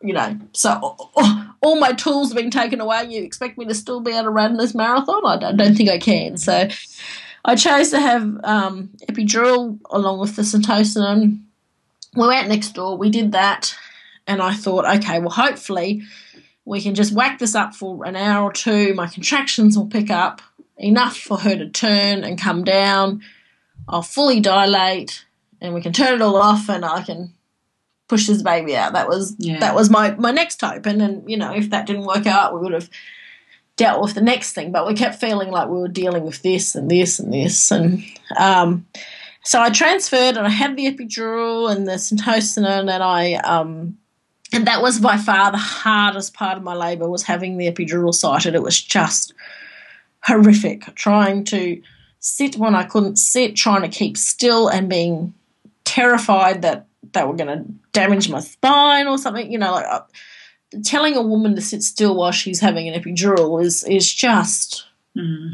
[0.00, 0.78] you know, so
[1.16, 3.04] oh, all my tools have been taken away.
[3.08, 5.26] You expect me to still be able to run this marathon?
[5.26, 6.36] I don't, don't think I can.
[6.36, 6.68] So
[7.48, 11.44] I chose to have um, epidural along with the syntocin.
[12.14, 12.98] We went next door.
[12.98, 13.74] We did that,
[14.26, 16.02] and I thought, okay, well, hopefully
[16.66, 18.92] we can just whack this up for an hour or two.
[18.92, 20.42] My contractions will pick up
[20.76, 23.22] enough for her to turn and come down.
[23.88, 25.24] I'll fully dilate,
[25.58, 27.32] and we can turn it all off, and I can
[28.08, 28.92] push this baby out.
[28.92, 29.60] That was yeah.
[29.60, 30.84] that was my my next hope.
[30.84, 32.90] And then you know if that didn't work out, we would have
[33.78, 34.70] dealt with the next thing.
[34.70, 37.70] But we kept feeling like we were dealing with this and this and this.
[37.70, 38.04] And
[38.36, 38.86] um,
[39.44, 43.96] so I transferred and I had the epidural and the syntocin and I um,
[44.52, 48.14] and that was by far the hardest part of my labour was having the epidural
[48.14, 48.54] sited.
[48.54, 49.32] It was just
[50.22, 51.80] horrific trying to
[52.20, 55.34] sit when I couldn't sit, trying to keep still and being
[55.84, 59.50] terrified that they were going to damage my spine or something.
[59.50, 60.00] You know, like uh,
[60.84, 65.52] telling a woman to sit still while she's having an epidural is is just mm.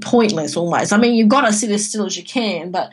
[0.00, 0.92] pointless almost.
[0.92, 2.90] I mean, you've got to sit as still as you can, but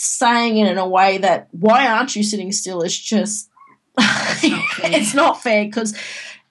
[0.00, 3.50] saying it in a way that why aren't you sitting still is just
[3.98, 5.92] it's not fair because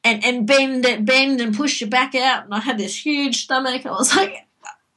[0.03, 3.85] and and bend bend and push your back out and I had this huge stomach
[3.85, 4.45] I was like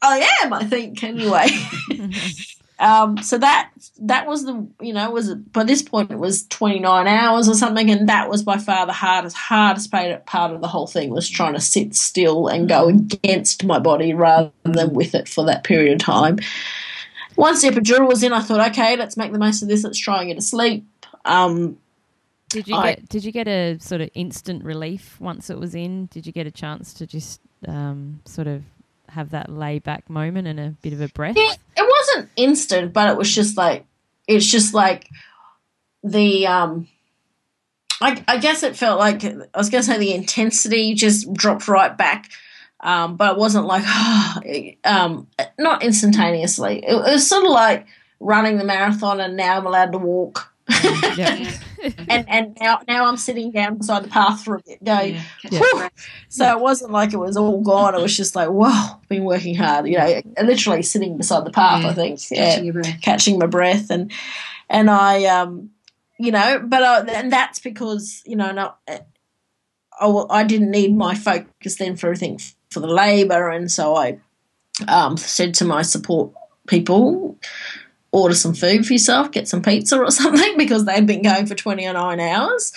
[0.03, 1.47] I am I think anyway
[2.81, 7.07] Um, so that that was the you know was by this point it was 29
[7.07, 10.87] hours or something, and that was by far the hardest hardest part of the whole
[10.87, 15.29] thing was trying to sit still and go against my body rather than with it
[15.29, 16.39] for that period of time.
[17.37, 19.85] Once the epidural was in, I thought, okay, let's make the most of this.
[19.85, 20.87] Let's try and get to sleep.
[21.27, 21.79] Um,
[22.49, 25.75] did you I, get Did you get a sort of instant relief once it was
[25.75, 26.07] in?
[26.07, 28.63] Did you get a chance to just um, sort of
[29.11, 31.37] have that lay back moment and a bit of a breath?
[31.37, 31.55] Yeah,
[32.15, 33.87] wasn't instant, but it was just like
[34.27, 35.09] it's just like
[36.03, 36.89] the um
[38.03, 41.97] I, I guess it felt like I was gonna say the intensity just dropped right
[41.97, 42.31] back.
[42.83, 43.85] Um, but it wasn't like
[44.85, 45.27] um,
[45.59, 46.79] not instantaneously.
[46.83, 47.87] It, it was sort of like
[48.21, 50.50] running the marathon and now I'm allowed to walk.
[51.17, 51.53] Yeah.
[52.09, 54.83] and and now now I'm sitting down beside the path for a bit.
[54.85, 55.89] Go, yeah.
[56.29, 57.95] so it wasn't like it was all gone.
[57.95, 59.87] It was just like, wow, been working hard.
[59.89, 61.83] You know, literally sitting beside the path.
[61.83, 61.89] Yeah.
[61.91, 64.13] I think, catching yeah, catching my breath, and
[64.69, 65.71] and I, um,
[66.19, 71.15] you know, but I, and that's because you know, not, I, I didn't need my
[71.15, 74.19] focus then for everything for the labour, and so I
[74.89, 76.33] um, said to my support
[76.67, 77.39] people
[78.13, 81.55] order some food for yourself, get some pizza or something because they'd been going for
[81.55, 82.73] 29 hours.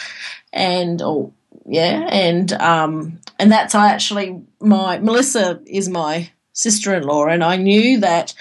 [0.52, 1.34] And, oh,
[1.66, 7.44] yeah, and, um, and that's I actually, my, Melissa is my sister in law, and
[7.44, 8.34] I knew that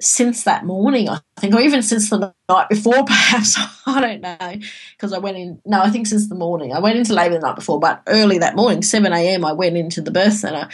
[0.00, 4.60] since that morning, I think, or even since the night before, perhaps, I don't know,
[4.96, 6.72] because I went in, no, I think since the morning.
[6.72, 9.76] I went into labour the night before, but early that morning, 7 a.m., I went
[9.76, 10.68] into the birth centre.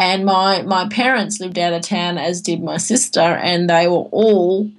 [0.00, 4.06] And my, my parents lived out of town, as did my sister, and they were
[4.12, 4.70] all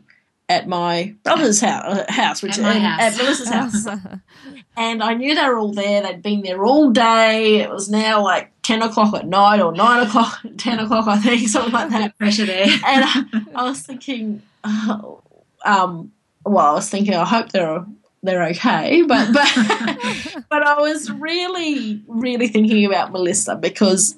[0.50, 3.02] at my brother's house, uh, house which at, house.
[3.02, 3.86] at Melissa's house.
[4.78, 6.02] and I knew they were all there.
[6.02, 7.58] They'd been there all day.
[7.58, 11.48] It was now like ten o'clock at night or nine o'clock, ten o'clock, I think,
[11.48, 12.18] something like that.
[12.18, 12.66] Pressure there.
[12.66, 13.24] and I,
[13.56, 15.22] I was thinking, oh,
[15.64, 16.12] um,
[16.44, 17.86] well, I was thinking, I hope they're
[18.24, 24.18] they're okay, but but but I was really really thinking about Melissa because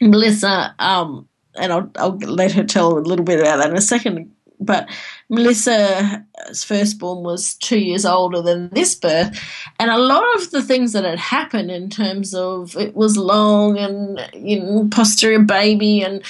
[0.00, 3.80] Melissa, um, and I'll I'll let her tell a little bit about that in a
[3.80, 4.88] second but
[5.30, 9.38] Melissa's firstborn was two years older than this birth,
[9.78, 13.78] and a lot of the things that had happened in terms of it was long
[13.78, 16.22] and you know, posterior baby and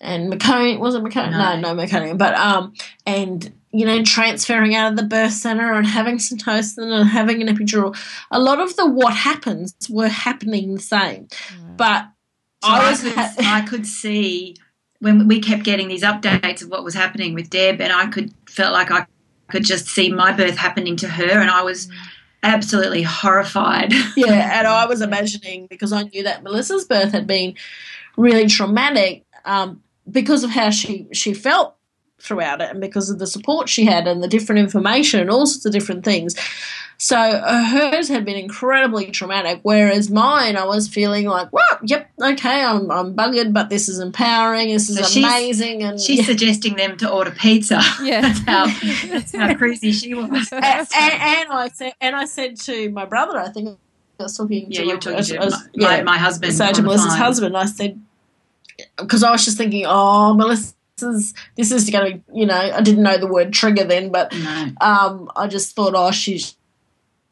[0.00, 1.32] and meconium was it meconium?
[1.32, 2.72] No, no, no meconium, but um
[3.06, 7.48] and you know, transferring out of the birth center and having syntocin and having an
[7.48, 7.96] epidural.
[8.30, 11.26] A lot of the what happens were happening the same.
[11.26, 11.76] Mm.
[11.76, 12.08] But
[12.62, 14.56] so I, was I, could, I could see
[15.04, 18.32] when we kept getting these updates of what was happening with Deb, and I could
[18.48, 19.06] felt like I
[19.48, 21.90] could just see my birth happening to her, and I was
[22.42, 23.92] absolutely horrified.
[24.16, 27.54] Yeah, and I was imagining because I knew that Melissa's birth had been
[28.16, 31.74] really traumatic um, because of how she she felt
[32.18, 35.44] throughout it and because of the support she had and the different information and all
[35.44, 36.34] sorts of different things.
[36.98, 42.10] So uh, hers had been incredibly traumatic, whereas mine, I was feeling like, well, yep,
[42.20, 45.82] okay, I'm, I'm buggered, but this is empowering, this is so amazing.
[45.82, 46.24] And she's yeah.
[46.24, 47.80] suggesting them to order pizza.
[48.04, 48.66] Yeah, that's how
[49.08, 50.28] that's how crazy she was.
[50.52, 53.78] and, and, and, I said, and I said to my brother, I think
[54.20, 56.52] I was talking yeah, to, you're talking to was, my, yeah, my, husband.
[56.52, 58.00] So to Melissa's husband, I said
[58.98, 62.54] because I was just thinking, oh, Melissa this is this is going to you know
[62.54, 64.72] I didn't know the word trigger then, but no.
[64.80, 66.56] um, I just thought oh she's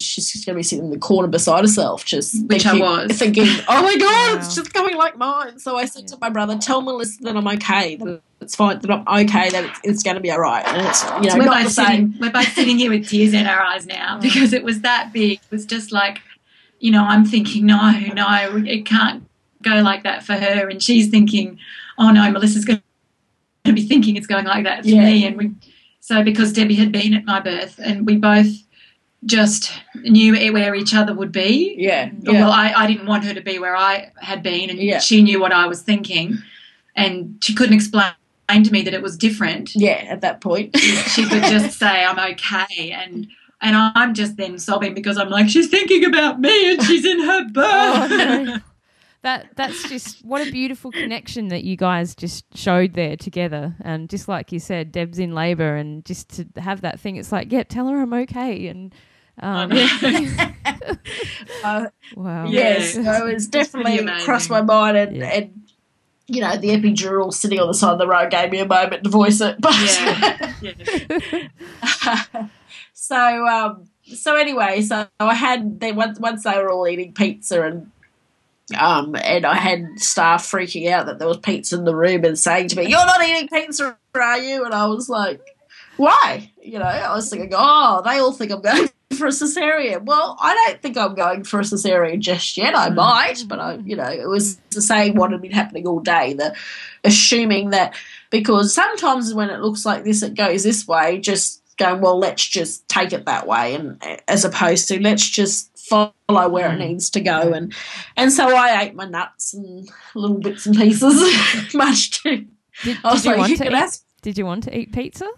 [0.03, 3.05] she's just going to be sitting in the corner beside herself, just which thinking, I
[3.05, 4.37] was thinking, oh my god, wow.
[4.37, 5.59] it's just going like mine.
[5.59, 6.07] So I said yeah.
[6.09, 9.63] to my brother, tell Melissa that I'm okay, that it's fine, that I'm okay, that
[9.63, 12.31] it's, it's going to be all right, and it's you know we're both sitting, we're
[12.31, 15.39] both sitting here with tears in our eyes now because it was that big.
[15.39, 16.19] It was just like,
[16.79, 19.27] you know, I'm thinking, no, no, it can't
[19.61, 21.57] go like that for her, and she's thinking,
[21.97, 22.81] oh no, Melissa's going
[23.63, 25.05] to be thinking it's going like that for yeah.
[25.05, 25.25] me.
[25.25, 25.51] And we,
[25.99, 28.47] so because Debbie had been at my birth, and we both
[29.25, 31.75] just knew where each other would be.
[31.77, 32.09] Yeah.
[32.21, 32.31] yeah.
[32.31, 34.99] Well, I, I didn't want her to be where I had been, and yeah.
[34.99, 36.37] she knew what I was thinking,
[36.95, 38.13] and she couldn't explain
[38.49, 39.75] to me that it was different.
[39.75, 43.27] Yeah, at that point, she could just say, "I'm okay," and
[43.61, 47.19] and I'm just then sobbing because I'm like, she's thinking about me, and she's in
[47.21, 47.63] her birth.
[47.65, 48.57] Oh, no
[49.23, 53.73] that that's just what a beautiful connection that you guys just showed there together.
[53.79, 57.31] And just like you said, Deb's in labour, and just to have that thing, it's
[57.31, 58.93] like, yeah, tell her I'm okay, and.
[59.39, 59.71] Um,
[61.63, 62.45] uh, wow.
[62.45, 65.25] Yes, so was definitely crossed my mind, and, yeah.
[65.25, 65.63] and
[66.27, 69.03] you know, the epidural sitting on the side of the road gave me a moment
[69.03, 69.59] to voice it.
[69.59, 69.75] But
[70.61, 71.47] yeah.
[72.93, 77.63] so, um, so anyway, so I had they once once they were all eating pizza
[77.63, 77.91] and
[78.77, 82.39] um, and I had staff freaking out that there was pizza in the room and
[82.39, 85.41] saying to me, "You're not eating pizza, are you?" And I was like,
[85.97, 90.05] "Why?" You know, I was thinking, "Oh, they all think I'm going for a cesarean."
[90.05, 92.77] Well, I don't think I'm going for a cesarean just yet.
[92.77, 95.99] I might, but I, you know, it was the same what had been happening all
[95.99, 96.33] day.
[96.33, 96.55] The
[97.03, 97.95] assuming that
[98.29, 101.19] because sometimes when it looks like this, it goes this way.
[101.19, 105.69] Just going, well, let's just take it that way, and as opposed to let's just
[105.77, 106.87] follow where it mm.
[106.89, 107.53] needs to go.
[107.53, 107.73] And
[108.15, 112.47] and so I ate my nuts and little bits and pieces, much too.
[112.83, 115.29] Did, did you want to eat, ask, did you want to eat pizza?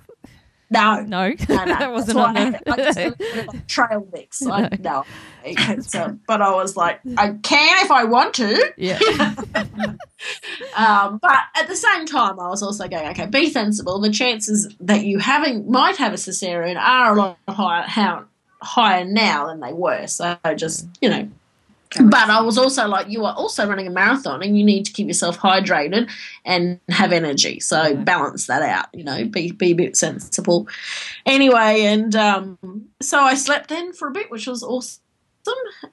[0.69, 1.65] No, no, no, no.
[1.65, 4.41] that wasn't on the I, just trail mix.
[4.41, 4.53] No.
[4.53, 5.05] I, no,
[5.43, 8.73] pizza, but I was like, I can if I want to.
[8.77, 8.99] Yeah.
[10.75, 13.99] um, but at the same time, I was also going, okay, be sensible.
[13.99, 17.83] The chances that you having might have a cesarean are a lot higher.
[17.83, 18.25] How
[18.61, 20.07] higher now than they were.
[20.07, 21.29] So just, you know.
[21.91, 24.91] But I was also like, you are also running a marathon and you need to
[24.91, 26.09] keep yourself hydrated
[26.43, 27.59] and have energy.
[27.59, 30.67] So balance that out, you know, be, be a bit sensible.
[31.25, 32.57] Anyway, and um,
[33.01, 35.01] so I slept then for a bit, which was awesome.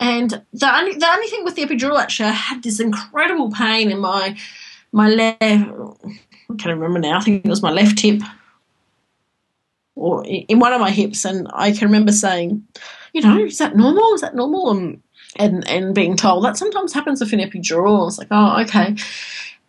[0.00, 3.90] And the only, the only thing with the epidural, actually, I had this incredible pain
[3.90, 4.36] in my
[4.92, 5.42] my left.
[5.42, 7.18] I can't remember now.
[7.18, 8.22] I think it was my left hip
[9.94, 12.66] or in one of my hips, and I can remember saying,
[13.12, 14.14] you know, is that normal?
[14.14, 14.70] Is that normal?
[14.70, 15.02] And
[15.36, 18.08] and and being told that sometimes happens with an epidural.
[18.08, 18.96] It's like, oh, okay.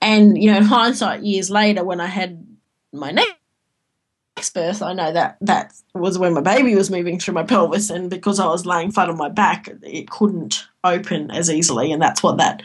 [0.02, 2.46] And you know, in hindsight, years later, when I had
[2.92, 7.44] my next birth, I know that that was when my baby was moving through my
[7.44, 11.92] pelvis, and because I was laying flat on my back, it couldn't open as easily,
[11.92, 12.62] and that's what that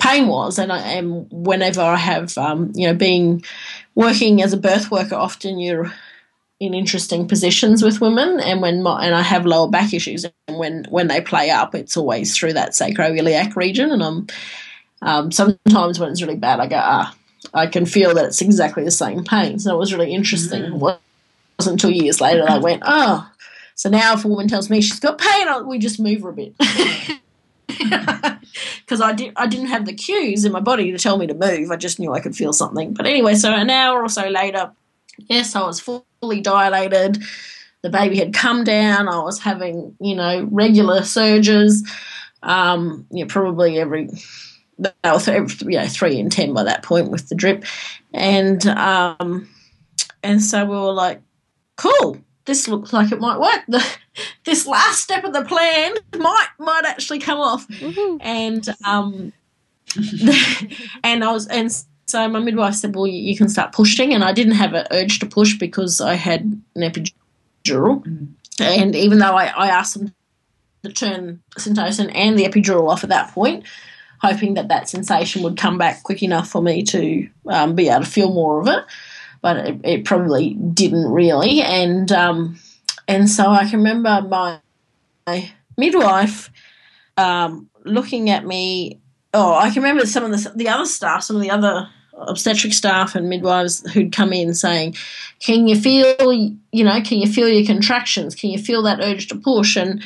[0.00, 0.58] pain was.
[0.58, 3.44] And I am whenever I have, um, you know, being
[3.94, 5.92] working as a birth worker, often you're
[6.60, 10.58] in interesting positions with women and when my, and I have lower back issues and
[10.58, 14.26] when when they play up it's always through that sacroiliac region and I'm
[15.02, 17.16] um, sometimes when it's really bad I go ah
[17.54, 19.58] I can feel that it's exactly the same pain.
[19.58, 20.62] So it was really interesting.
[20.62, 20.74] Mm.
[20.74, 20.98] it
[21.58, 23.28] wasn't until years later I went oh
[23.74, 26.32] so now if a woman tells me she's got pain we just move her a
[26.34, 26.54] bit.
[28.80, 31.34] Because I did I didn't have the cues in my body to tell me to
[31.34, 31.70] move.
[31.70, 32.92] I just knew I could feel something.
[32.92, 34.72] But anyway so an hour or so later
[35.28, 37.22] yes, I was fully dilated.
[37.82, 39.08] The baby had come down.
[39.08, 41.88] I was having, you know, regular surges.
[42.42, 44.08] Um, yeah, probably every
[44.80, 47.64] they were th- you know, three in ten by that point with the drip,
[48.14, 49.48] and um,
[50.22, 51.20] and so we were like,
[51.76, 53.62] cool, this looks like it might work.
[53.68, 53.86] The,
[54.44, 58.18] this last step of the plan might might actually come off, Woohoo.
[58.20, 59.32] and um,
[61.04, 61.70] and I was and
[62.10, 65.20] so my midwife said, well, you, can start pushing, and I didn't have an urge
[65.20, 66.42] to push because I had
[66.74, 68.28] an epidural, Mm.
[68.60, 70.14] and even though I, I asked them
[70.82, 73.64] to turn syntocin and the epidural off at that point,
[74.20, 78.04] hoping that that sensation would come back quick enough for me to um, be able
[78.04, 78.84] to feel more of it,
[79.42, 82.58] but it, it probably didn't really, and um,
[83.06, 84.60] and so I can remember my,
[85.26, 86.50] my midwife
[87.16, 89.00] um, looking at me.
[89.32, 91.88] Oh, I can remember some of the the other staff, some of the other
[92.26, 94.96] obstetric staff and midwives who'd come in saying,
[95.40, 98.34] "Can you feel, you know, can you feel your contractions?
[98.34, 100.02] Can you feel that urge to push?" And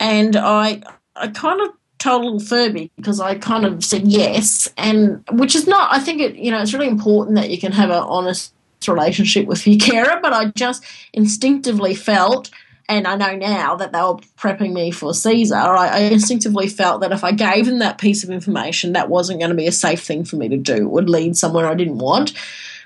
[0.00, 0.82] and I
[1.16, 5.66] I kind of told little Furby because I kind of said yes, and which is
[5.66, 5.92] not.
[5.92, 8.52] I think it, you know, it's really important that you can have an honest
[8.88, 12.50] relationship with your carer, but I just instinctively felt.
[12.98, 15.54] And I know now that they were prepping me for Caesar.
[15.54, 19.50] I, instinctively felt that if I gave them that piece of information, that wasn't going
[19.50, 20.74] to be a safe thing for me to do.
[20.74, 22.34] It would lead somewhere I didn't want.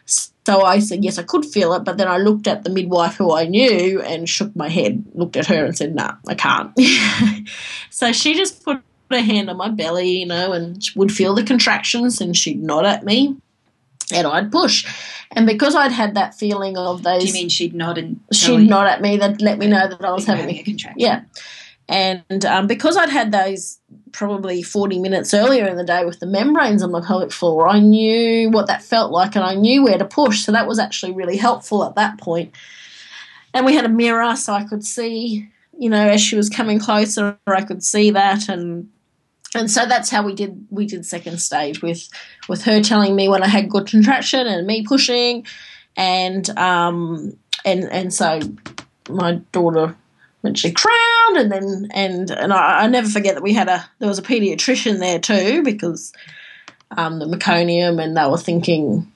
[0.04, 1.82] So I said, yes, I could feel it.
[1.82, 5.36] But then I looked at the midwife who I knew and shook my head, looked
[5.36, 6.72] at her and said, no, I can't.
[7.90, 8.80] so she just put
[9.10, 12.86] her hand on my belly, you know, and would feel the contractions and she'd nod
[12.86, 13.36] at me
[14.12, 14.86] and I'd push.
[15.32, 18.52] And because I'd had that feeling of those, Do you mean she'd nod and she'd
[18.52, 20.56] you nod at me that let me know that I was that you were having
[20.56, 21.00] having a contraction?
[21.00, 21.22] yeah.
[21.88, 23.78] And um, because I'd had those
[24.10, 27.78] probably 40 minutes earlier in the day with the membranes on my pelvic floor, I
[27.78, 30.44] knew what that felt like and I knew where to push.
[30.44, 32.52] So that was actually really helpful at that point.
[33.54, 35.48] And we had a mirror so I could see,
[35.78, 38.88] you know, as she was coming closer, I could see that and
[39.56, 42.08] and so that's how we did we did second stage with
[42.48, 45.46] with her telling me when I had good contraction and me pushing.
[45.96, 48.40] And um and and so
[49.08, 49.96] my daughter
[50.40, 53.84] when she crowned and then and and I, I never forget that we had a
[53.98, 56.12] there was a pediatrician there too because
[56.96, 59.10] um, the meconium and they were thinking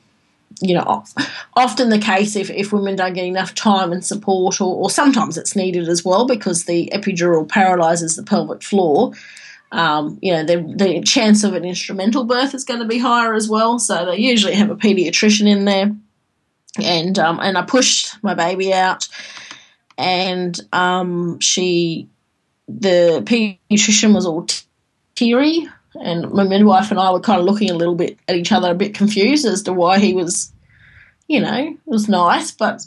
[0.61, 1.05] you know
[1.57, 5.39] often the case if, if women don't get enough time and support or, or sometimes
[5.39, 9.13] it's needed as well because the epidural paralyzes the pelvic floor
[9.73, 13.35] um, you know the, the chance of an instrumental birth is going to be higher
[13.35, 15.95] as well so they usually have a pediatrician in there.
[16.81, 19.09] And um, and I pushed my baby out
[20.01, 22.09] and um, she,
[22.67, 24.47] the pediatrician was all
[25.15, 28.51] teary, and my midwife and I were kind of looking a little bit at each
[28.51, 30.53] other, a bit confused as to why he was,
[31.29, 32.81] you know, it was nice, but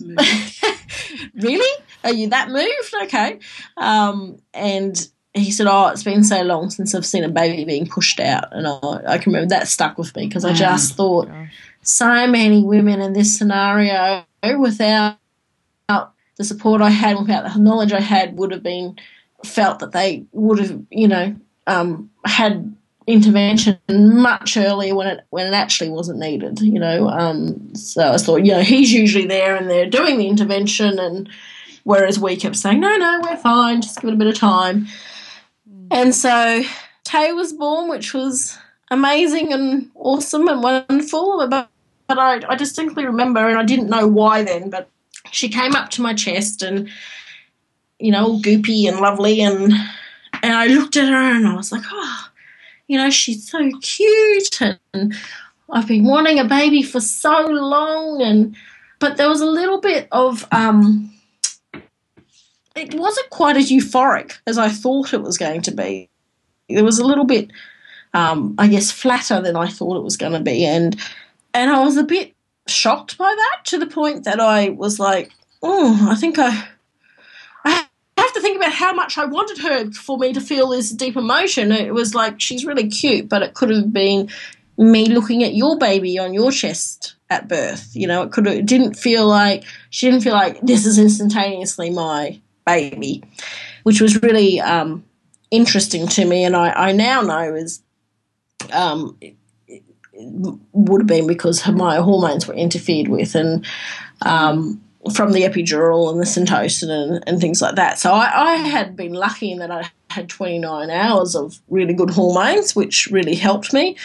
[1.35, 2.95] really, are you that moved?
[3.03, 3.37] Okay,
[3.77, 7.87] um, and he said, "Oh, it's been so long since I've seen a baby being
[7.87, 11.27] pushed out," and I, I can remember that stuck with me because I just thought
[11.27, 11.53] Gosh.
[11.81, 14.25] so many women in this scenario
[14.57, 15.17] without
[16.37, 18.97] the support I had, without the knowledge I had, would have been
[19.45, 21.35] felt that they would have, you know,
[21.67, 22.75] um, had
[23.05, 26.59] intervention much earlier when it when it actually wasn't needed.
[26.61, 30.27] You know, um, so I thought, you know, he's usually there and they're doing the
[30.27, 31.29] intervention, and
[31.83, 34.87] whereas we kept saying, no, no, we're fine, just give it a bit of time.
[35.93, 36.63] And so
[37.03, 38.57] Tay was born, which was
[38.89, 41.47] amazing and awesome and wonderful.
[41.47, 41.69] But,
[42.07, 44.89] but I, I distinctly remember, and I didn't know why then, but
[45.31, 46.89] she came up to my chest and,
[47.99, 49.41] you know, all goopy and lovely.
[49.41, 49.71] And,
[50.41, 52.27] and I looked at her and I was like, oh,
[52.87, 54.61] you know, she's so cute.
[54.61, 55.13] And
[55.69, 58.19] I've been wanting a baby for so long.
[58.19, 58.55] And,
[58.97, 61.12] but there was a little bit of, um,
[62.75, 66.09] it wasn't quite as euphoric as I thought it was going to be.
[66.67, 67.51] It was a little bit,
[68.13, 70.99] um, I guess, flatter than I thought it was going to be, and
[71.53, 72.33] and I was a bit
[72.67, 76.67] shocked by that to the point that I was like, oh, I think I,
[77.65, 77.85] I
[78.17, 81.15] have to think about how much I wanted her for me to feel this deep
[81.15, 81.71] emotion.
[81.71, 84.29] It was like she's really cute, but it could have been
[84.77, 87.91] me looking at your baby on your chest at birth.
[87.93, 91.89] You know, it could it didn't feel like she didn't feel like this is instantaneously
[91.89, 93.23] my baby,
[93.83, 95.03] which was really um,
[95.51, 96.43] interesting to me.
[96.43, 97.81] And I, I now know is
[98.71, 99.17] um,
[100.13, 103.65] would have been because my hormones were interfered with and
[104.21, 104.81] um,
[105.13, 107.99] from the epidural and the syntocin and, and things like that.
[107.99, 112.11] So I, I had been lucky in that I had 29 hours of really good
[112.11, 113.97] hormones, which really helped me.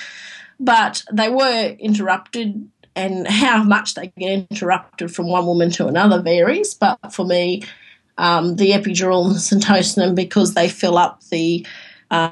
[0.58, 6.20] But they were interrupted and how much they get interrupted from one woman to another
[6.20, 6.74] varies.
[6.74, 7.62] But for me,
[8.18, 11.66] um, the epidural and the syntocinon because they fill up the
[12.10, 12.30] uh,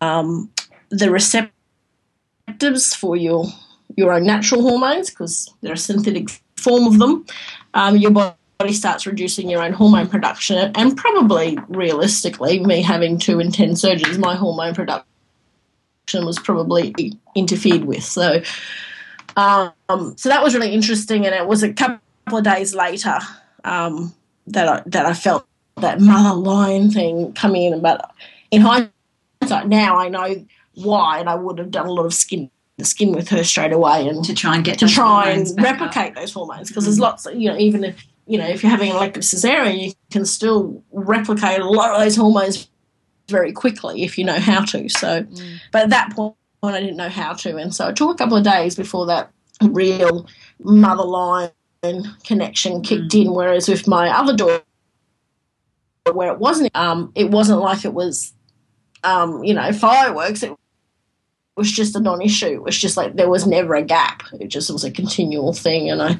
[0.00, 0.50] um,
[0.90, 3.46] the receptors for your
[3.96, 7.24] your own natural hormones because they're a synthetic form of them.
[7.74, 13.40] Um, your body starts reducing your own hormone production, and probably realistically, me having two
[13.40, 15.04] in ten surges, my hormone production
[16.12, 16.94] was probably
[17.34, 18.02] interfered with.
[18.02, 18.42] So,
[19.36, 19.72] um,
[20.16, 22.00] so that was really interesting, and it was a couple
[22.32, 23.18] of days later
[23.64, 24.14] um,
[24.52, 25.46] that I, that I felt
[25.76, 27.80] that mother lion thing coming in.
[27.80, 28.10] But
[28.50, 30.44] in hindsight, now I know
[30.74, 33.72] why, and I would have done a lot of skin the skin with her straight
[33.72, 36.14] away and to try and get to try and replicate up.
[36.14, 37.26] those hormones because there's lots.
[37.26, 40.24] Of, you know, even if you know if you're having an elective cesarean, you can
[40.24, 42.68] still replicate a lot of those hormones
[43.28, 44.88] very quickly if you know how to.
[44.88, 45.58] So, mm.
[45.72, 48.36] but at that point, I didn't know how to, and so it took a couple
[48.36, 49.30] of days before that
[49.60, 50.28] real
[50.60, 51.50] mother lion
[52.24, 53.32] connection kicked in.
[53.32, 54.62] Whereas with my other daughter,
[56.12, 58.32] where it wasn't, um, it wasn't like it was,
[59.04, 60.42] um, you know, fireworks.
[60.42, 60.56] It
[61.56, 62.46] was just a non-issue.
[62.46, 64.22] It was just like there was never a gap.
[64.40, 66.18] It just was a continual thing, and I.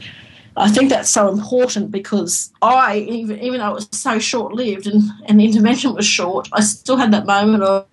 [0.56, 4.88] I think that's so important because I, even, even though it was so short lived
[4.88, 7.86] and, and the intervention was short, I still had that moment of,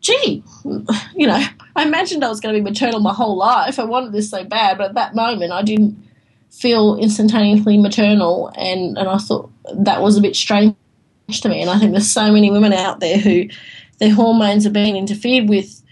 [0.00, 1.44] gee, you know,
[1.76, 3.78] I imagined I was going to be maternal my whole life.
[3.78, 6.02] I wanted this so bad, but at that moment I didn't
[6.52, 10.76] feel instantaneously maternal, and, and I thought that was a bit strange
[11.40, 11.60] to me.
[11.60, 13.48] And I think there's so many women out there who
[13.98, 15.82] their hormones are being interfered with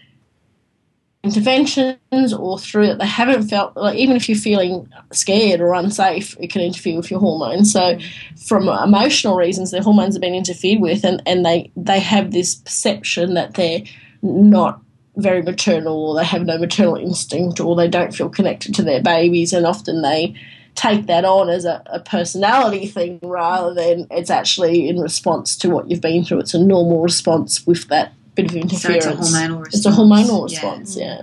[1.23, 6.35] interventions or through that they haven't felt like even if you're feeling scared or unsafe
[6.41, 7.99] it can interfere with your hormones so
[8.47, 12.55] from emotional reasons their hormones have been interfered with and, and they they have this
[12.55, 13.83] perception that they're
[14.23, 14.81] not
[15.21, 19.03] very maternal or they have no maternal instinct or they don't feel connected to their
[19.03, 20.35] babies and often they
[20.75, 25.69] take that on as a, a personality thing rather than it's actually in response to
[25.71, 29.17] what you've been through it's a normal response with that bit of So interference it's
[29.17, 29.75] a hormonal response.
[29.75, 30.43] it's a hormonal Yeah.
[30.45, 31.23] response, yeah.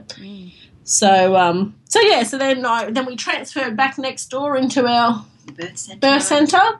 [0.83, 5.25] So, um, so yeah, so then I then we transferred back next door into our
[5.53, 5.99] birth centre.
[5.99, 6.79] birth centre,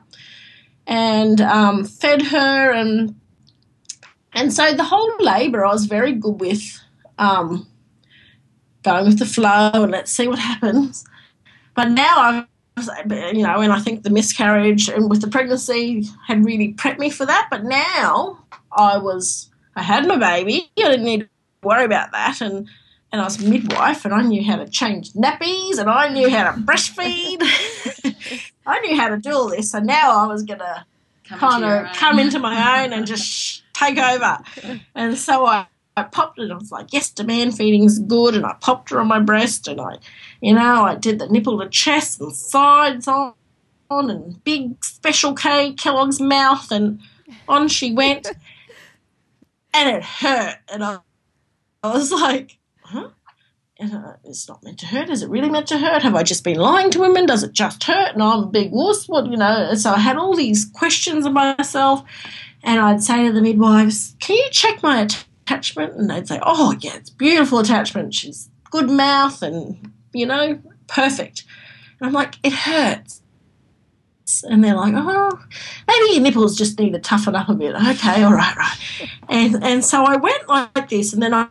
[0.86, 3.14] and um, fed her, and
[4.32, 6.80] and so the whole labour I was very good with,
[7.18, 7.66] um,
[8.82, 11.04] going with the flow and let's see what happens.
[11.74, 12.46] But now I,
[13.32, 17.10] you know, and I think the miscarriage and with the pregnancy had really prepped me
[17.10, 17.48] for that.
[17.50, 20.70] But now I was, I had my baby.
[20.78, 21.28] I didn't need to
[21.62, 22.68] worry about that, and
[23.10, 26.28] and I was a midwife, and I knew how to change nappies, and I knew
[26.28, 27.38] how to breastfeed.
[28.66, 30.86] I knew how to do all this, so now I was gonna
[31.24, 34.38] kind of come into my own and just take over.
[34.94, 35.66] And so I,
[35.98, 36.44] I popped it.
[36.44, 38.34] and I was like, yes, demand feeding's good.
[38.34, 39.98] And I popped her on my breast and I,
[40.40, 43.34] you know, I did the nipple to chest and sides on,
[43.90, 47.00] on and big special K Kellogg's mouth and
[47.48, 48.26] on she went.
[49.74, 50.56] and it hurt.
[50.72, 50.98] And I,
[51.82, 53.10] I was like, huh?
[53.80, 55.08] And, uh, it's not meant to hurt.
[55.08, 56.02] Is it really meant to hurt?
[56.02, 57.26] Have I just been lying to women?
[57.26, 58.14] Does it just hurt?
[58.14, 59.08] And I'm a big wuss.
[59.08, 59.74] What you know?
[59.74, 62.02] So I had all these questions of myself,
[62.64, 66.76] and I'd say to the midwives, "Can you check my attachment?" And they'd say, "Oh
[66.80, 68.14] yeah, it's beautiful attachment.
[68.14, 71.44] She's good mouth, and you know, perfect."
[72.00, 73.22] And I'm like, "It hurts."
[74.44, 75.38] And they're like, "Oh,
[75.86, 78.78] maybe your nipples just need to toughen up a bit." Okay, all right, right.
[79.28, 81.48] And and so I went like this, and then I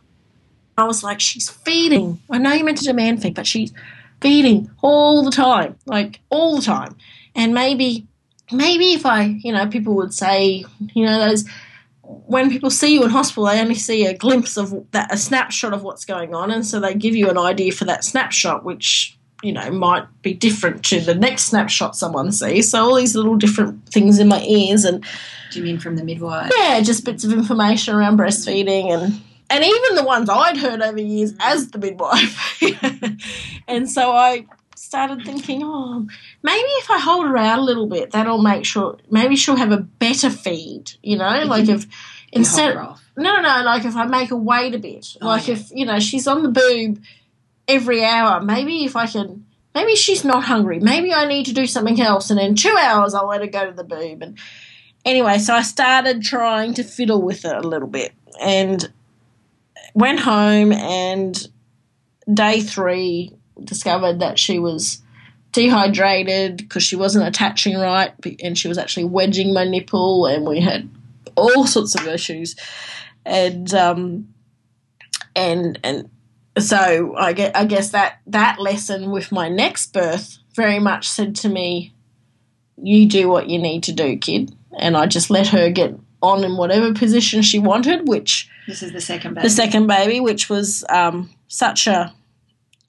[0.78, 2.20] I was like, she's feeding.
[2.30, 3.72] I know you meant to demand feed, but she's
[4.20, 6.96] feeding all the time, like all the time.
[7.34, 8.06] And maybe,
[8.52, 11.44] maybe if I, you know, people would say, you know, those
[12.08, 15.74] when people see you in hospital, they only see a glimpse of that, a snapshot
[15.74, 19.16] of what's going on, and so they give you an idea for that snapshot, which
[19.42, 22.70] you know might be different to the next snapshot someone sees.
[22.70, 25.04] So all these little different things in my ears and
[25.52, 26.50] Do you mean from the midwife?
[26.56, 31.00] yeah, just bits of information around breastfeeding and and even the ones I'd heard over
[31.00, 32.62] years as the midwife.
[33.68, 34.46] and so I
[34.88, 36.06] started thinking, oh,
[36.42, 39.70] maybe if I hold her out a little bit, that'll make sure maybe she'll have
[39.70, 40.92] a better feed.
[41.02, 41.84] You know, like if
[42.32, 43.04] instead hold her off.
[43.14, 43.62] no, no, no.
[43.64, 45.54] Like if I make her wait a bit, Oh, like yeah.
[45.54, 47.02] if you know she's on the boob
[47.68, 50.80] every hour, maybe if I can, maybe she's not hungry.
[50.80, 53.66] Maybe I need to do something else, and in two hours I'll let her go
[53.66, 54.22] to the boob.
[54.22, 54.38] And
[55.04, 58.90] anyway, so I started trying to fiddle with it a little bit, and
[59.94, 61.46] went home and
[62.32, 63.34] day three
[63.64, 65.02] discovered that she was
[65.52, 70.60] dehydrated because she wasn't attaching right and she was actually wedging my nipple and we
[70.60, 70.88] had
[71.36, 72.54] all sorts of issues
[73.24, 74.28] and um
[75.34, 76.10] and and
[76.58, 81.36] so I get I guess that that lesson with my next birth very much said
[81.36, 81.94] to me,
[82.76, 86.42] "You do what you need to do, kid," and I just let her get on
[86.42, 89.46] in whatever position she wanted, which This is the second baby.
[89.46, 92.12] the second baby, which was um, such a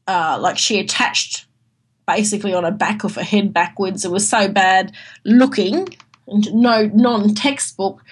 [0.09, 1.45] uh, like she attached
[2.07, 4.03] basically on her back of her head backwards.
[4.03, 4.91] It was so bad
[5.23, 5.95] looking,
[6.27, 8.03] and no non textbook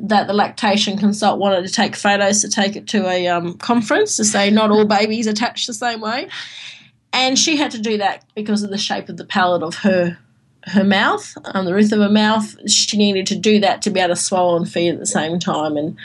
[0.00, 4.16] that the lactation consult wanted to take photos to take it to a um, conference
[4.16, 6.28] to say not all babies attach the same way,
[7.12, 10.18] and she had to do that because of the shape of the palate of her
[10.64, 12.56] her mouth, um, the roof of her mouth.
[12.68, 15.38] She needed to do that to be able to swallow and feed at the same
[15.38, 15.96] time, and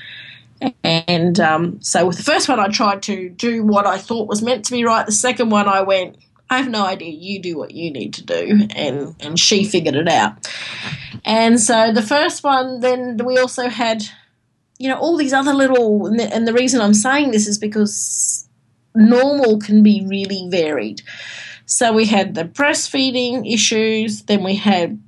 [0.84, 4.41] and um, so with the first one, I tried to do what I thought was
[4.41, 5.05] meant to be right.
[5.05, 6.18] The second one, I went,
[6.49, 7.11] I have no idea.
[7.11, 10.47] You do what you need to do, and and she figured it out.
[11.24, 14.03] And so the first one, then we also had,
[14.78, 16.05] you know, all these other little.
[16.05, 18.47] And the, and the reason I'm saying this is because
[18.93, 21.01] normal can be really varied.
[21.66, 24.24] So we had the breastfeeding issues.
[24.24, 25.01] Then we had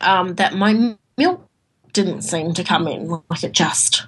[0.00, 1.46] um, that my milk
[1.92, 4.06] didn't seem to come in like it just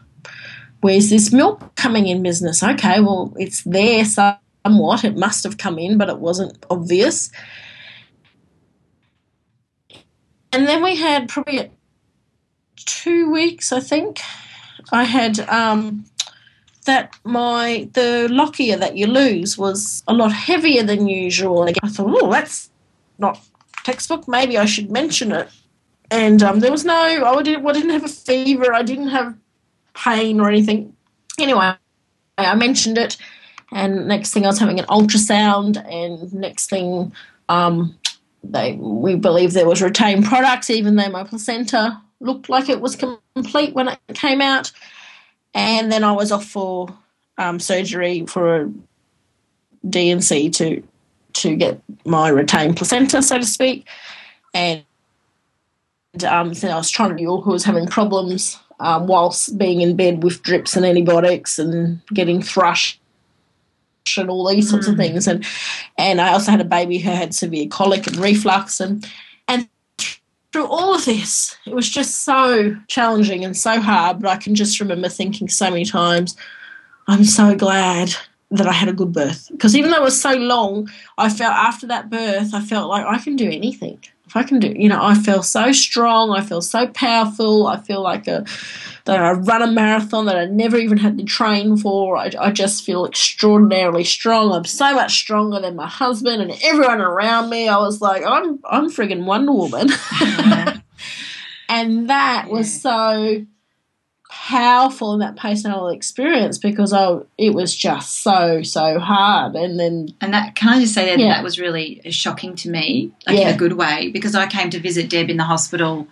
[0.81, 2.63] where's this milk coming in business?
[2.63, 5.05] Okay, well, it's there somewhat.
[5.05, 7.31] It must have come in, but it wasn't obvious.
[10.53, 11.71] And then we had probably
[12.77, 14.21] two weeks, I think.
[14.93, 16.05] I had um,
[16.87, 21.63] that my the lochia that you lose was a lot heavier than usual.
[21.63, 22.71] I thought, oh, that's
[23.19, 23.39] not
[23.85, 24.27] textbook.
[24.27, 25.49] Maybe I should mention it.
[26.11, 28.75] And um, there was no, I didn't, I didn't have a fever.
[28.75, 29.37] I didn't have
[29.95, 30.95] pain or anything.
[31.39, 31.73] Anyway,
[32.39, 33.17] I mentioned it,
[33.73, 37.13] and next thing I was having an ultrasound, and next thing,
[37.49, 37.97] um,
[38.43, 42.97] they we believe there was retained products, even though my placenta looked like it was
[42.97, 44.73] complete when it came out.
[45.55, 46.89] And then I was off for
[47.39, 48.73] um, surgery for a
[49.89, 50.83] D&C to
[51.33, 53.87] to get my retained placenta, so to speak,
[54.55, 54.85] and.
[56.27, 59.81] Um, so I was trying to do all who was having problems um, whilst being
[59.81, 62.99] in bed with drips and antibiotics and getting thrush
[64.17, 64.93] and all these sorts Mm.
[64.93, 65.29] of things.
[65.29, 65.45] And
[65.97, 69.07] and I also had a baby who had severe colic and reflux and
[69.47, 69.69] and
[70.53, 74.19] through all of this, it was just so challenging and so hard.
[74.21, 76.35] But I can just remember thinking so many times,
[77.07, 78.13] I'm so glad
[78.51, 81.55] that I had a good birth because even though it was so long, I felt
[81.55, 84.01] after that birth, I felt like I can do anything.
[84.31, 86.31] If I can do, you know, I feel so strong.
[86.31, 87.67] I feel so powerful.
[87.67, 88.47] I feel like a
[89.05, 92.17] that I run a marathon that I never even had to train for.
[92.17, 94.53] I, I just feel extraordinarily strong.
[94.53, 97.67] I'm so much stronger than my husband and everyone around me.
[97.67, 99.89] I was like, I'm I'm friggin' Wonder Woman.
[100.21, 100.79] Yeah.
[101.69, 103.45] and that was so
[104.51, 110.09] powerful in that personal experience because I, it was just so so hard and then
[110.21, 111.29] And that can I just say that Yeah.
[111.35, 113.49] that was really shocking to me, like Yeah.
[113.51, 116.09] in a good way, because I came to visit Deb in the hospital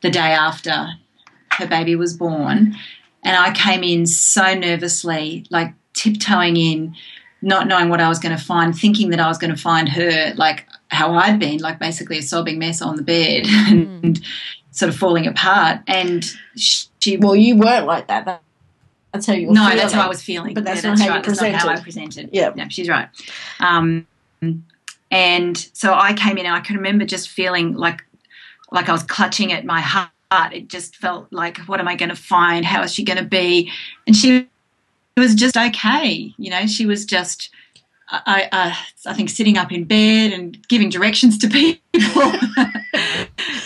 [0.00, 0.88] the day after
[1.52, 2.74] her baby was born,
[3.22, 6.96] and I came in so nervously, like tiptoeing in,
[7.40, 9.88] not knowing what I was going to find, thinking that I was going to find
[9.90, 14.22] her like how I'd been, like basically a sobbing mess on the bed and hmm.
[14.72, 15.82] sort of falling apart.
[15.86, 16.24] And
[16.56, 16.88] she,
[17.18, 18.24] well you weren't like that.
[18.26, 18.42] that
[19.12, 19.76] that's how you were no, feeling.
[19.78, 20.54] that's how I was feeling.
[20.54, 21.24] But that's yeah, not that's how you right.
[21.24, 22.30] That's not how I presented.
[22.32, 22.52] Yeah.
[22.54, 23.08] no, she's right.
[23.58, 24.06] Um,
[25.10, 28.02] and so I came in, and I can remember just feeling like
[28.70, 30.10] like I was clutching at my heart.
[30.52, 32.64] It just felt like, what am I going to find?
[32.64, 33.72] How is she going to be?
[34.06, 34.48] And she
[35.16, 36.32] was just okay.
[36.38, 37.50] You know, she was just.
[38.12, 38.76] I, I,
[39.06, 41.48] I think sitting up in bed and giving directions to
[41.92, 41.92] people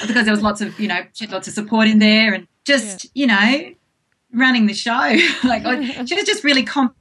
[0.06, 2.46] because there was lots of you know she had lots of support in there and
[2.64, 3.72] just you know
[4.32, 5.16] running the show.
[5.44, 6.96] Like I- she was just really confident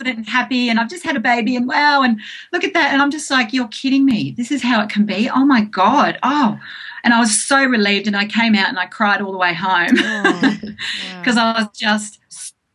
[0.00, 2.20] and happy and I've just had a baby and wow and
[2.52, 4.32] look at that and I'm just like you're kidding me.
[4.36, 5.30] This is how it can be?
[5.30, 6.18] Oh my god.
[6.22, 6.58] Oh.
[7.02, 9.54] And I was so relieved and I came out and I cried all the way
[9.54, 9.96] home.
[9.96, 10.58] Oh,
[11.20, 12.18] because I was just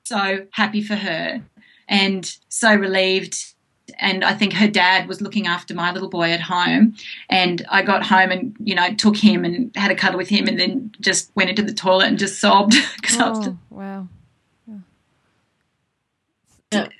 [0.05, 1.41] so happy for her
[1.87, 3.50] and so relieved.
[3.99, 6.95] And I think her dad was looking after my little boy at home.
[7.29, 10.47] And I got home and, you know, took him and had a cuddle with him
[10.47, 14.07] and then just went into the toilet and just sobbed because I was oh, wow.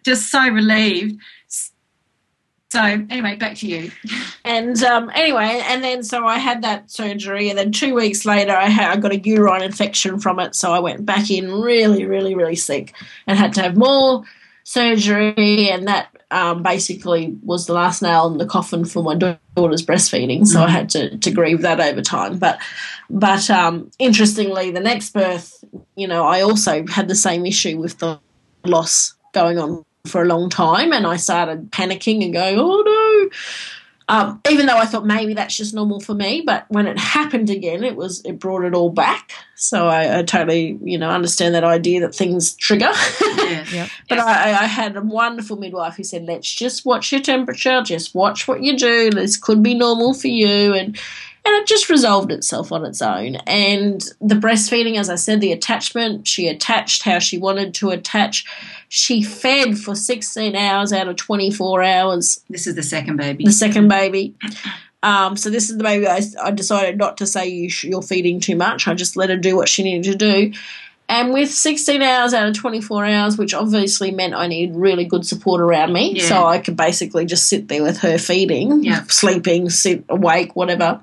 [0.03, 1.19] just so relieved.
[2.71, 3.91] So, anyway, back to you.
[4.45, 8.55] And um, anyway, and then so I had that surgery, and then two weeks later,
[8.55, 12.05] I had I got a urine infection from it, so I went back in really,
[12.05, 12.95] really, really sick,
[13.27, 14.23] and had to have more
[14.63, 19.86] surgery, and that um, basically was the last nail in the coffin for my daughter's
[19.86, 20.47] breastfeeding.
[20.47, 22.38] So I had to to grieve that over time.
[22.38, 22.59] But
[23.09, 25.63] but um, interestingly, the next birth,
[25.95, 28.19] you know, I also had the same issue with the
[28.63, 33.29] loss going on for a long time, and I started panicking and going, "Oh no."
[34.07, 37.49] Um, even though I thought maybe that's just normal for me, but when it happened
[37.49, 39.31] again, it was it brought it all back.
[39.55, 42.91] So I, I totally, you know, understand that idea that things trigger.
[43.51, 43.65] Yeah.
[43.69, 43.89] Yep.
[44.07, 48.15] But I, I had a wonderful midwife who said, "Let's just watch your temperature, just
[48.15, 49.09] watch what you do.
[49.09, 50.97] This could be normal for you," and
[51.43, 53.35] and it just resolved itself on its own.
[53.47, 58.45] And the breastfeeding, as I said, the attachment, she attached how she wanted to attach.
[58.89, 63.43] She fed for 16 hours out of 24 hours This is the second baby.
[63.45, 64.35] the second baby.
[65.03, 68.03] Um, so this is the baby I, I decided not to say you sh- you're
[68.03, 68.87] feeding too much.
[68.87, 70.53] I just let her do what she needed to do.
[71.12, 75.28] And with 16 hours out of 24 hours, which obviously meant I needed really good
[75.28, 76.24] support around me, Yeah.
[76.30, 79.03] so I could basically just sit there with her feeding, Yeah.
[79.09, 81.01] sleeping, sit awake, whatever.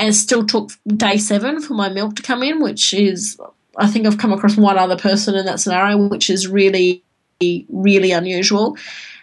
[0.00, 3.38] And still took day seven for my milk to come in, which is,
[3.76, 7.04] I think I've come across one other person in that scenario, which is really,
[7.40, 8.76] really unusual.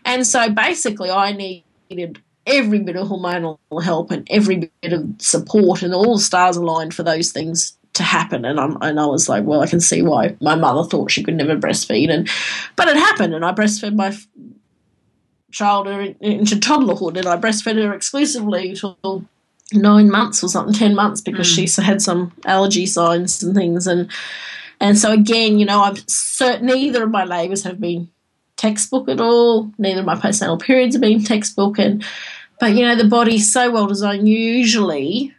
[0.06, 5.84] And so basically, I needed every bit of hormonal help and every bit of support,
[5.84, 8.46] and all the stars aligned for those things to happen.
[8.46, 11.24] And I'm, and I was like, well, I can see why my mother thought she
[11.24, 12.30] could never breastfeed, and
[12.76, 14.28] but it happened, and I breastfed my f-
[15.52, 19.26] child into toddlerhood, and I breastfed her exclusively till
[19.74, 21.66] nine months or something, ten months, because hmm.
[21.66, 24.10] she had some allergy signs and things, and
[24.80, 28.10] and so again, you know, I'm certain neither of my labours have been
[28.56, 29.72] textbook at all.
[29.78, 32.04] Neither of my postnatal periods have been textbook, and
[32.60, 34.28] but you know, the body's so well designed.
[34.28, 35.34] Usually,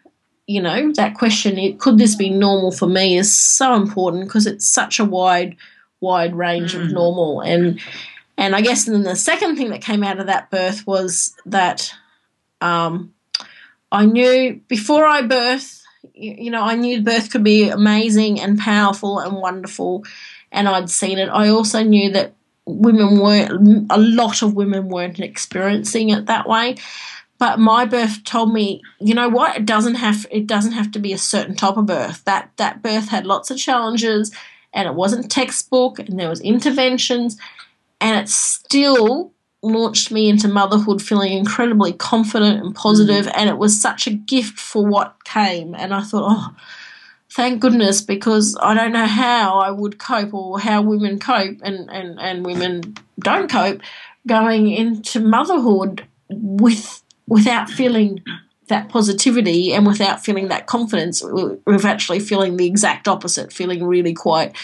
[0.49, 4.47] you know, that question, it, could this be normal for me, is so important because
[4.47, 5.57] it's such a wide,
[6.01, 6.93] wide range of Mm.
[6.93, 7.41] normal.
[7.43, 7.79] And
[8.39, 11.93] and I guess then the second thing that came out of that birth was that
[12.61, 13.13] um,
[13.93, 15.83] I knew before I birth,
[16.15, 20.05] you, you know, I knew birth could be amazing and powerful and wonderful,
[20.51, 21.29] and I'd seen it.
[21.29, 22.33] I also knew that
[22.65, 26.77] women weren't a lot of women weren't experiencing it that way
[27.39, 29.57] but my birth told me you know what?
[29.57, 32.25] It doesn't have it doesn't have to be a certain type of birth.
[32.25, 34.35] That that birth had lots of challenges
[34.73, 37.39] and it wasn't textbook and there was interventions
[38.01, 43.33] and it still launched me into motherhood feeling incredibly confident and positive mm.
[43.35, 45.75] and it was such a gift for what came.
[45.75, 46.57] And i thought oh
[47.31, 51.89] thank goodness because I don't know how I would cope or how women cope and,
[51.91, 53.81] and, and women don't cope
[54.27, 58.23] going into motherhood with without feeling
[58.69, 64.13] that positivity and without feeling that confidence we're actually feeling the exact opposite feeling really
[64.13, 64.55] quite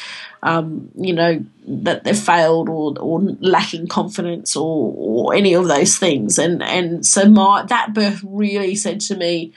[0.42, 5.96] um, you know that they've failed or, or lacking confidence or, or any of those
[5.96, 9.54] things and and so my that birth really said to me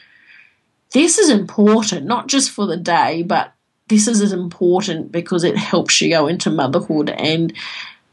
[0.91, 3.53] this is important, not just for the day, but
[3.87, 7.53] this is as important because it helps you go into motherhood and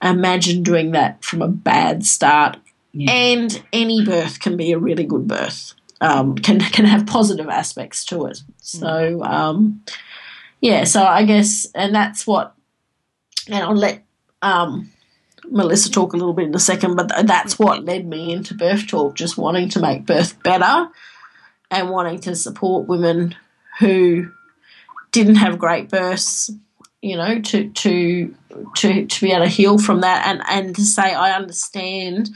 [0.02, 2.56] imagine doing that from a bad start.
[2.94, 3.10] Yeah.
[3.10, 5.74] And any birth can be a really good birth.
[6.00, 8.40] Um, can can have positive aspects to it.
[8.60, 9.82] So um,
[10.60, 12.54] yeah, so I guess and that's what
[13.48, 14.04] and I'll let
[14.42, 14.90] um,
[15.50, 19.14] Melissa talk a little bit in a second, but that's what led me into Birthtalk,
[19.14, 20.88] just wanting to make birth better
[21.70, 23.34] and wanting to support women
[23.80, 24.30] who
[25.10, 26.50] didn't have great births,
[27.02, 28.34] you know, to to
[28.76, 32.30] to to be able to heal from that and and to say I understand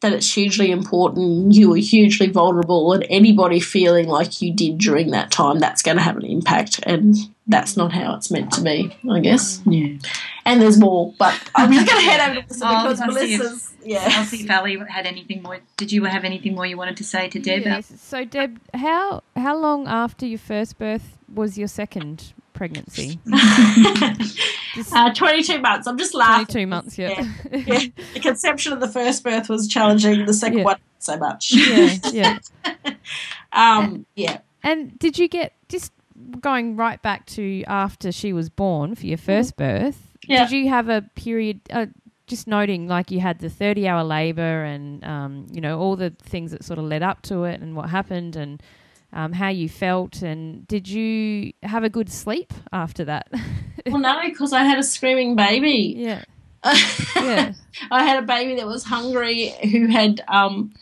[0.00, 1.52] that it's hugely important.
[1.54, 5.96] You were hugely vulnerable, and anybody feeling like you did during that time, that's going
[5.96, 7.14] to have an impact, and
[7.46, 9.60] that's not how it's meant to be, I guess.
[9.66, 9.96] Yeah.
[10.44, 13.12] And there's more, but I'm just going to head over to Melissa Oh, because I'll
[13.12, 14.24] see if- Melissa's I'll yeah.
[14.24, 15.58] see if Ali had anything more.
[15.76, 17.62] Did you have anything more you wanted to say to Deb?
[17.64, 17.90] Yes.
[18.00, 23.18] So Deb, how how long after your first birth was your second pregnancy?
[24.92, 25.88] Uh, 22 months.
[25.88, 26.46] I'm just laughing.
[26.46, 27.26] 22 months, yeah.
[27.50, 27.80] Yeah.
[28.14, 30.24] The conception of the first birth was challenging.
[30.24, 30.64] The second Yeah.
[30.64, 31.52] one, so much.
[31.52, 32.38] yeah, yeah.
[33.52, 34.38] Um, yeah.
[34.62, 35.90] And did you get just
[36.40, 39.98] going right back to after she was born for your first birth?
[40.28, 40.44] Yeah.
[40.44, 41.60] Did you have a period?
[41.70, 41.86] Uh,
[42.28, 46.50] just noting, like you had the thirty-hour labour, and um, you know all the things
[46.52, 48.62] that sort of led up to it, and what happened, and
[49.12, 53.28] um, how you felt, and did you have a good sleep after that?
[53.86, 55.94] Well, no, because I had a screaming baby.
[55.96, 56.24] yeah,
[57.16, 57.52] yeah,
[57.90, 60.74] I had a baby that was hungry who had um,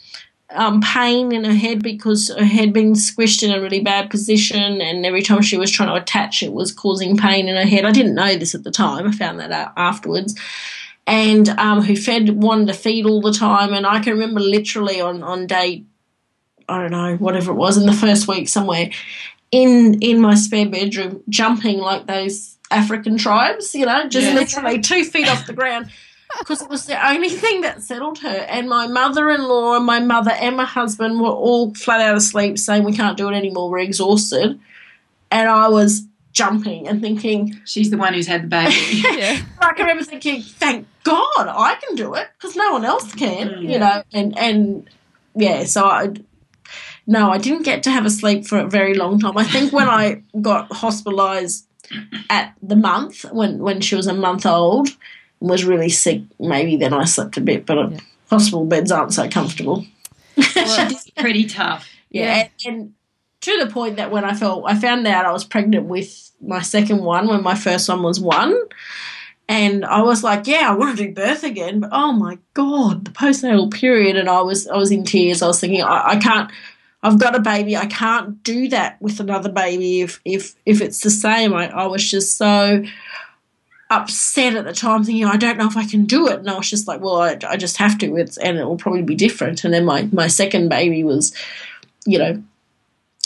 [0.51, 4.11] um, pain in her head because her head had been squished in a really bad
[4.11, 7.69] position, and every time she was trying to attach, it was causing pain in her
[7.69, 7.85] head.
[7.85, 9.07] I didn't know this at the time.
[9.07, 10.39] I found that out afterwards.
[11.07, 15.01] And um, who fed wanted to feed all the time, and I can remember literally
[15.01, 15.85] on on day,
[16.69, 18.91] I don't know whatever it was in the first week somewhere,
[19.53, 24.35] in in my spare bedroom, jumping like those African tribes, you know, just Yeah.
[24.35, 25.91] literally two feet off the ground
[26.41, 28.29] because it was the only thing that settled her.
[28.49, 32.17] And my mother in law and my mother and my husband were all flat out
[32.17, 34.59] asleep saying, We can't do it anymore, we're exhausted.
[35.31, 36.03] And I was
[36.33, 38.75] jumping and thinking, She's the one who's had the baby.
[39.17, 39.41] yeah.
[39.61, 43.49] I can remember thinking, Thank God I can do it because no one else can,
[43.49, 43.63] Mm.
[43.73, 44.03] you know.
[44.13, 44.91] And, and
[45.37, 46.11] yeah, so I.
[47.07, 49.37] No, I didn't get to have a sleep for a very long time.
[49.39, 51.65] I think when I got hospitalised
[52.29, 54.89] at the month, when, when she was a month old,
[55.41, 57.99] and was really sick, maybe then I slept a bit, but Yeah.
[58.29, 59.85] hospital beds aren't so comfortable.
[60.37, 61.89] It's pretty tough.
[62.09, 62.95] Yeah, And, and
[63.43, 66.63] to the point that when I felt I found out I was pregnant with my
[66.63, 68.57] second one when my first one was one,
[69.49, 73.05] and I was like, yeah, I want to do birth again, but oh my god,
[73.05, 75.43] the postnatal period, and I was I was in tears.
[75.43, 76.51] I was thinking, I, I can't.
[77.07, 77.77] I've got a baby.
[77.77, 81.55] I can't do that with another baby if if if it's the same.
[81.55, 82.83] I, I was just so
[83.91, 86.57] upset at the time, thinking I don't know if I can do it, and I
[86.57, 88.17] was just like, well, I, I just have to.
[88.17, 89.63] It's and it will probably be different.
[89.63, 91.33] And then my my second baby was,
[92.07, 92.43] you know,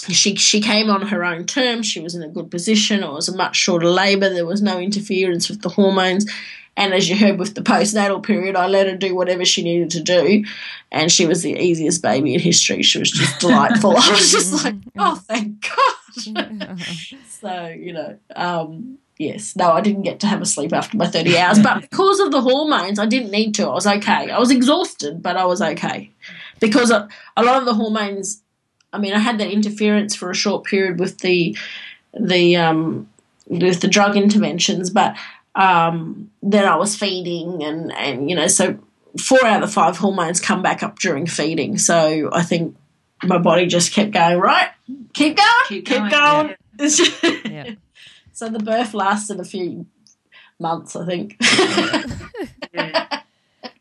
[0.08, 1.86] she she came on her own terms.
[1.86, 3.02] She was in a good position.
[3.02, 4.28] It was a much shorter labour.
[4.28, 6.30] There was no interference with the hormones.
[6.80, 9.90] And as you heard with the postnatal period, I let her do whatever she needed
[9.90, 10.46] to do,
[10.90, 12.82] and she was the easiest baby in history.
[12.82, 13.90] She was just delightful.
[13.98, 16.80] I was just like, oh, thank God.
[17.28, 21.06] so you know, um, yes, no, I didn't get to have a sleep after my
[21.06, 23.64] thirty hours, but because of the hormones, I didn't need to.
[23.64, 24.30] I was okay.
[24.30, 26.10] I was exhausted, but I was okay
[26.60, 28.40] because a, a lot of the hormones.
[28.90, 31.54] I mean, I had that interference for a short period with the
[32.18, 33.06] the um,
[33.48, 35.14] with the drug interventions, but
[35.54, 38.78] um, then I was feeding, and and you know, so
[39.18, 41.78] four out of the five hormones come back up during feeding.
[41.78, 42.76] So I think
[43.22, 44.70] my body just kept going right,
[45.12, 46.56] keep going, Keep keep going, going.
[47.44, 47.74] Yeah.
[48.32, 49.86] so the birth lasted a few
[50.58, 51.36] months, I think.
[52.72, 53.22] Yeah.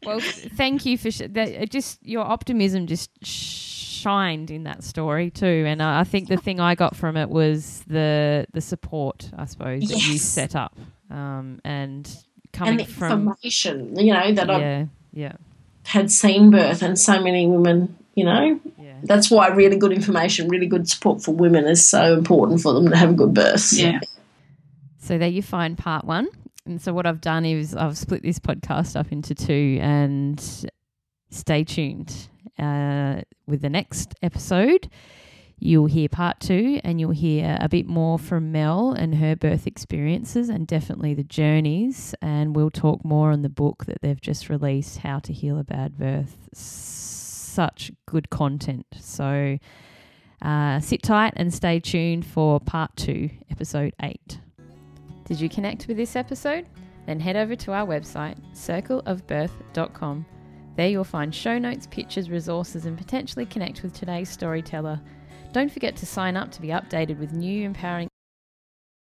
[0.04, 1.70] Well, thank you for sh- that.
[1.70, 6.60] Just your optimism just shined in that story too, and I I think the thing
[6.60, 10.76] I got from it was the the support, I suppose, that you set up,
[11.10, 12.10] um, and
[12.54, 15.34] coming and the from information, you know, that I've yeah, yeah,
[15.84, 18.96] had seen birth, and so many women, you know, yeah.
[19.04, 22.90] that's why really good information, really good support for women is so important for them
[22.90, 23.78] to have a good births.
[23.78, 24.00] Yeah.
[24.98, 26.28] So there you find part one.
[26.66, 30.40] And so what I've done is I've split this podcast up into two and
[31.32, 32.30] stay tuned.
[32.60, 34.90] Uh, with the next episode,
[35.60, 39.68] you'll hear part two and you'll hear a bit more from Mel and her birth
[39.68, 42.16] experiences and definitely the journeys.
[42.22, 45.64] And we'll talk more on the book that they've just released, How to Heal a
[45.64, 46.50] Bad Birth.
[46.54, 48.86] Such good content.
[49.00, 49.58] So
[50.42, 54.40] uh, sit tight and stay tuned for part two, episode eight.
[55.26, 56.66] Did you connect with this episode?
[57.06, 60.26] Then head over to our website, circleofbirth.com.
[60.76, 65.02] There you'll find show notes, pictures, resources, and potentially connect with today's storyteller.
[65.52, 68.08] Don't forget to sign up to be updated with new empowering